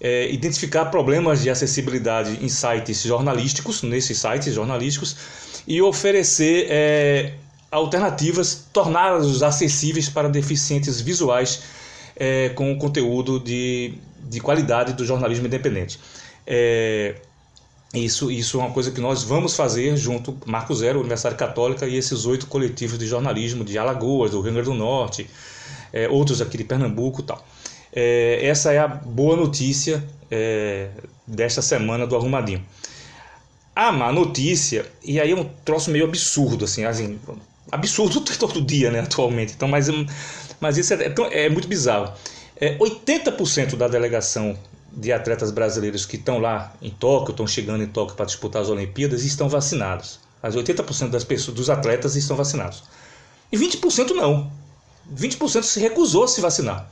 é, 0.00 0.30
identificar 0.30 0.86
problemas 0.86 1.42
de 1.42 1.48
acessibilidade 1.48 2.38
em 2.44 2.48
sites 2.48 3.02
jornalísticos, 3.02 3.82
nesses 3.82 4.18
sites 4.18 4.52
jornalísticos, 4.52 5.16
e 5.66 5.80
oferecer 5.80 6.66
é, 6.68 7.34
alternativas, 7.70 8.66
torná-los 8.72 9.42
acessíveis 9.42 10.08
para 10.08 10.28
deficientes 10.28 11.00
visuais 11.00 11.62
é, 12.16 12.50
com 12.50 12.76
conteúdo 12.76 13.40
de, 13.40 13.94
de 14.28 14.40
qualidade 14.40 14.92
do 14.92 15.04
jornalismo 15.04 15.46
independente. 15.46 15.98
É, 16.46 17.14
isso, 17.94 18.30
isso 18.30 18.58
é 18.58 18.64
uma 18.64 18.72
coisa 18.72 18.90
que 18.90 19.00
nós 19.00 19.22
vamos 19.22 19.54
fazer 19.54 19.96
junto 19.96 20.36
Marco 20.46 20.74
Zero, 20.74 21.00
Universidade 21.00 21.36
Católica 21.36 21.86
e 21.86 21.96
esses 21.96 22.24
oito 22.24 22.46
coletivos 22.46 22.98
de 22.98 23.06
jornalismo 23.06 23.64
de 23.64 23.76
Alagoas, 23.76 24.30
do 24.30 24.40
Rio 24.40 24.52
Grande 24.52 24.70
do 24.70 24.74
Norte, 24.74 25.28
é, 25.92 26.08
outros 26.08 26.40
aqui 26.40 26.56
de 26.56 26.64
Pernambuco 26.64 27.20
e 27.20 27.24
tal. 27.24 27.46
É, 27.92 28.40
essa 28.46 28.72
é 28.72 28.78
a 28.78 28.88
boa 28.88 29.36
notícia 29.36 30.02
é, 30.30 30.88
desta 31.26 31.60
semana 31.60 32.06
do 32.06 32.16
Arrumadinho. 32.16 32.64
A 33.76 33.92
má 33.92 34.10
notícia, 34.10 34.86
e 35.04 35.20
aí 35.20 35.30
é 35.30 35.36
um 35.36 35.44
troço 35.64 35.90
meio 35.90 36.06
absurdo, 36.06 36.64
assim, 36.64 36.84
assim 36.84 37.18
absurdo 37.70 38.20
todo 38.38 38.62
dia, 38.62 38.90
né, 38.90 39.00
atualmente. 39.00 39.52
Então, 39.54 39.68
mas, 39.68 39.88
mas 40.58 40.78
isso 40.78 40.94
é, 40.94 41.12
é, 41.30 41.44
é 41.44 41.48
muito 41.50 41.68
bizarro. 41.68 42.10
É, 42.56 42.78
80% 42.78 43.76
da 43.76 43.86
delegação 43.86 44.56
de 44.94 45.12
atletas 45.12 45.50
brasileiros 45.50 46.04
que 46.04 46.16
estão 46.16 46.38
lá 46.38 46.72
em 46.82 46.90
Tóquio, 46.90 47.32
estão 47.32 47.46
chegando 47.46 47.82
em 47.82 47.86
Tóquio 47.86 48.14
para 48.14 48.26
disputar 48.26 48.62
as 48.62 48.68
Olimpíadas, 48.68 49.24
estão 49.24 49.48
vacinados. 49.48 50.20
Mas 50.42 50.54
80% 50.54 51.10
das 51.10 51.24
pessoas, 51.24 51.56
dos 51.56 51.70
atletas 51.70 52.16
estão 52.16 52.36
vacinados. 52.36 52.82
E 53.50 53.56
20% 53.56 54.10
não. 54.10 54.50
20% 55.14 55.62
se 55.62 55.80
recusou 55.80 56.24
a 56.24 56.28
se 56.28 56.40
vacinar. 56.40 56.90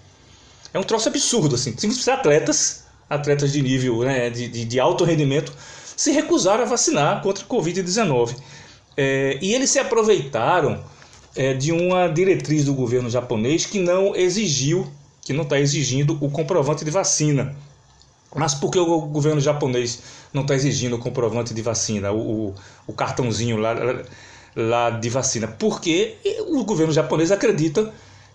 É 0.73 0.79
um 0.79 0.83
troço 0.83 1.09
absurdo, 1.09 1.55
assim. 1.55 1.73
20% 1.73 2.09
atletas, 2.09 2.85
atletas 3.09 3.53
de 3.53 3.61
nível, 3.61 4.01
né, 4.01 4.31
de, 4.31 4.49
de, 4.49 4.65
de 4.65 4.81
alto 4.81 5.05
rendimento, 5.05 5.53
se 5.97 6.13
recusaram 6.13 6.63
a 6.63 6.67
vacinar 6.67 7.23
contra 7.23 7.45
a 7.45 7.47
Covid-19. 7.47 8.37
É, 8.97 9.39
e 9.41 9.55
eles 9.55 9.71
se 9.71 9.79
aproveitaram 9.79 10.83
é, 11.35 11.55
de 11.55 11.73
uma 11.73 12.09
diretriz 12.09 12.65
do 12.65 12.75
governo 12.75 13.11
japonês 13.11 13.67
que 13.67 13.81
não 13.81 14.15
exigiu, 14.15 14.87
que 15.23 15.33
não 15.33 15.43
está 15.43 15.59
exigindo 15.59 16.17
o 16.21 16.31
comprovante 16.31 16.85
de 16.85 16.91
vacina. 16.91 17.57
Mas 18.35 18.55
por 18.55 18.71
que 18.71 18.79
o 18.79 19.01
governo 19.03 19.41
japonês 19.41 20.03
não 20.33 20.43
está 20.43 20.55
exigindo 20.55 20.97
o 20.97 20.99
comprovante 20.99 21.53
de 21.53 21.63
vacina, 21.63 22.13
o, 22.13 22.55
o 22.87 22.93
cartãozinho 22.93 23.57
lá, 23.57 23.75
lá 24.55 24.91
de 24.91 25.09
vacina? 25.09 25.49
Porque 25.49 26.17
o 26.47 26.65
governo 26.65 26.93
japonês 26.93 27.33
acredita 27.33 27.93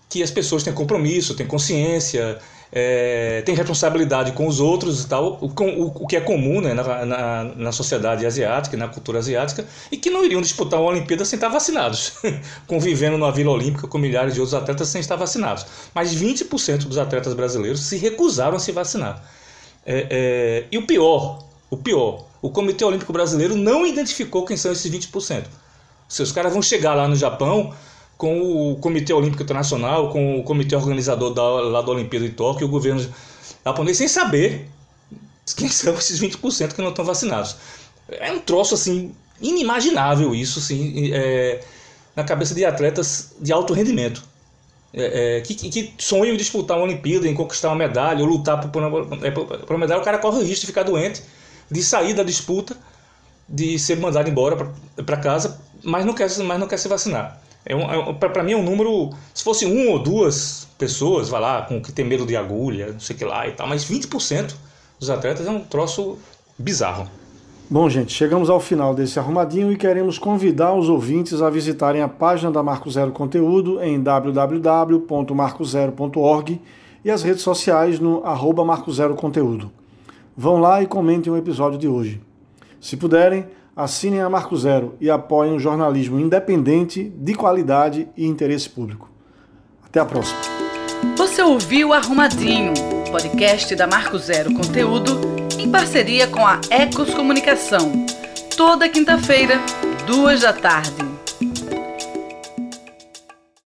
que 0.08 0.22
as 0.22 0.30
pessoas 0.30 0.62
têm 0.62 0.72
compromisso, 0.72 1.34
têm 1.34 1.46
consciência, 1.46 2.38
é, 2.72 3.42
têm 3.42 3.54
responsabilidade 3.54 4.32
com 4.32 4.46
os 4.46 4.60
outros 4.60 5.04
e 5.04 5.08
tal, 5.08 5.38
o, 5.40 5.46
o, 5.46 5.86
o 6.04 6.06
que 6.06 6.16
é 6.16 6.20
comum 6.20 6.60
né, 6.60 6.74
na, 6.74 7.06
na, 7.06 7.44
na, 7.44 7.72
sociedade 7.72 8.26
asiática, 8.26 8.76
na 8.76 8.88
cultura 8.88 9.18
asiática, 9.18 9.64
e 9.90 9.96
que 9.96 10.10
não 10.10 10.24
iriam 10.24 10.40
disputar 10.40 10.80
uma 10.80 10.90
Olimpíada 10.90 11.24
sem 11.24 11.36
estar 11.36 11.48
vacinados, 11.48 12.14
convivendo 12.66 13.18
na 13.18 13.30
Vila 13.30 13.52
Olímpica 13.52 13.86
com 13.86 13.98
milhares 13.98 14.34
de 14.34 14.40
outros 14.40 14.54
atletas 14.54 14.88
sem 14.88 15.00
estar 15.00 15.16
vacinados. 15.16 15.66
Mas 15.94 16.14
20% 16.14 16.84
dos 16.84 16.98
atletas 16.98 17.34
brasileiros 17.34 17.80
se 17.80 17.96
recusaram 17.96 18.56
a 18.56 18.60
se 18.60 18.72
vacinar. 18.72 19.22
É, 19.86 20.06
é, 20.10 20.64
e 20.70 20.76
o 20.76 20.84
pior, 20.84 21.46
o 21.70 21.76
pior, 21.76 22.26
o 22.42 22.50
Comitê 22.50 22.84
Olímpico 22.84 23.12
Brasileiro 23.12 23.54
não 23.54 23.86
identificou 23.86 24.44
quem 24.44 24.56
são 24.56 24.72
esses 24.72 24.90
20%. 24.90 25.44
Se 26.08 26.22
os 26.22 26.32
caras 26.32 26.52
vão 26.52 26.60
chegar 26.60 26.94
lá 26.94 27.06
no 27.06 27.14
Japão 27.14 27.72
com 28.18 28.72
o 28.72 28.76
Comitê 28.76 29.12
Olímpico 29.12 29.42
Internacional, 29.42 30.10
com 30.10 30.40
o 30.40 30.42
comitê 30.42 30.74
organizador 30.74 31.32
da, 31.32 31.42
lá 31.42 31.82
da 31.82 31.90
Olimpíada 31.90 32.26
de 32.26 32.32
Tóquio, 32.32 32.66
o 32.66 32.70
governo 32.70 33.06
japonês, 33.64 33.96
sem 33.96 34.08
saber 34.08 34.68
quem 35.56 35.68
são 35.68 35.94
esses 35.94 36.20
20% 36.20 36.72
que 36.72 36.82
não 36.82 36.90
estão 36.90 37.04
vacinados. 37.04 37.56
É 38.08 38.32
um 38.32 38.40
troço 38.40 38.74
assim 38.74 39.14
inimaginável 39.40 40.34
isso, 40.34 40.58
assim, 40.58 41.12
é, 41.12 41.62
na 42.14 42.24
cabeça 42.24 42.54
de 42.54 42.64
atletas 42.64 43.34
de 43.38 43.52
alto 43.52 43.74
rendimento 43.74 44.24
é, 44.92 45.38
é, 45.38 45.40
que, 45.40 45.54
que 45.54 45.94
sonham 45.98 46.34
em 46.34 46.36
disputar 46.36 46.76
uma 46.76 46.84
Olimpíada, 46.84 47.28
em 47.28 47.34
conquistar 47.34 47.68
uma 47.68 47.76
medalha, 47.76 48.20
ou 48.20 48.26
lutar 48.26 48.70
por, 48.70 48.82
é, 49.22 49.30
por, 49.30 49.46
por 49.46 49.70
uma 49.70 49.80
medalha, 49.80 50.00
o 50.00 50.04
cara 50.04 50.18
corre 50.18 50.38
o 50.38 50.42
risco 50.42 50.60
de 50.62 50.66
ficar 50.66 50.82
doente, 50.82 51.22
de 51.70 51.82
sair 51.82 52.14
da 52.14 52.22
disputa, 52.22 52.76
de 53.48 53.78
ser 53.78 53.96
mandado 53.96 54.28
embora 54.28 54.72
para 55.04 55.16
casa, 55.16 55.60
mas 55.82 56.04
não, 56.04 56.14
quer, 56.14 56.28
mas 56.38 56.58
não 56.58 56.66
quer 56.66 56.78
se 56.78 56.88
vacinar. 56.88 57.40
É 57.64 57.74
um, 57.74 58.10
é, 58.10 58.14
para 58.14 58.42
mim 58.42 58.52
é 58.52 58.56
um 58.56 58.62
número. 58.62 59.10
Se 59.34 59.42
fosse 59.42 59.66
um 59.66 59.90
ou 59.90 59.98
duas 59.98 60.68
pessoas, 60.78 61.28
vai 61.28 61.40
lá, 61.40 61.62
com 61.62 61.80
que 61.80 61.92
tem 61.92 62.04
medo 62.04 62.24
de 62.24 62.36
agulha, 62.36 62.92
não 62.92 63.00
sei 63.00 63.16
o 63.16 63.18
que 63.18 63.24
lá 63.24 63.46
e 63.46 63.52
tal, 63.52 63.66
mas 63.66 63.84
20% 63.84 64.54
dos 64.98 65.10
atletas 65.10 65.46
é 65.46 65.50
um 65.50 65.60
troço 65.60 66.18
bizarro. 66.56 67.10
Bom, 67.68 67.90
gente, 67.90 68.12
chegamos 68.12 68.48
ao 68.48 68.60
final 68.60 68.94
desse 68.94 69.18
arrumadinho 69.18 69.72
e 69.72 69.76
queremos 69.76 70.18
convidar 70.18 70.72
os 70.72 70.88
ouvintes 70.88 71.42
a 71.42 71.50
visitarem 71.50 72.00
a 72.00 72.06
página 72.06 72.48
da 72.48 72.62
Marco 72.62 72.88
Zero 72.88 73.10
Conteúdo 73.10 73.82
em 73.82 74.00
www.marcozero.org 74.00 76.62
e 77.04 77.10
as 77.10 77.24
redes 77.24 77.42
sociais 77.42 77.98
no 77.98 78.24
arroba 78.24 78.64
Marco 78.64 78.92
Zero 78.92 79.16
Conteúdo. 79.16 79.68
Vão 80.36 80.60
lá 80.60 80.80
e 80.80 80.86
comentem 80.86 81.32
o 81.32 81.36
episódio 81.36 81.76
de 81.76 81.88
hoje. 81.88 82.20
Se 82.80 82.96
puderem, 82.96 83.46
assinem 83.74 84.20
a 84.20 84.30
Marco 84.30 84.56
Zero 84.56 84.94
e 85.00 85.10
apoiem 85.10 85.56
o 85.56 85.58
jornalismo 85.58 86.20
independente, 86.20 87.12
de 87.16 87.34
qualidade 87.34 88.06
e 88.16 88.26
interesse 88.26 88.70
público. 88.70 89.10
Até 89.84 89.98
a 89.98 90.04
próxima. 90.04 90.38
Você 91.16 91.42
ouviu 91.42 91.92
Arrumadinho, 91.92 92.74
podcast 93.10 93.74
da 93.74 93.88
Marco 93.88 94.16
Zero 94.18 94.54
Conteúdo 94.54 95.45
em 95.66 95.70
parceria 95.70 96.28
com 96.28 96.46
a 96.46 96.60
Ecos 96.70 97.12
Comunicação. 97.12 98.06
Toda 98.56 98.88
quinta-feira, 98.88 99.60
duas 100.06 100.42
da 100.42 100.52
tarde. 100.52 101.15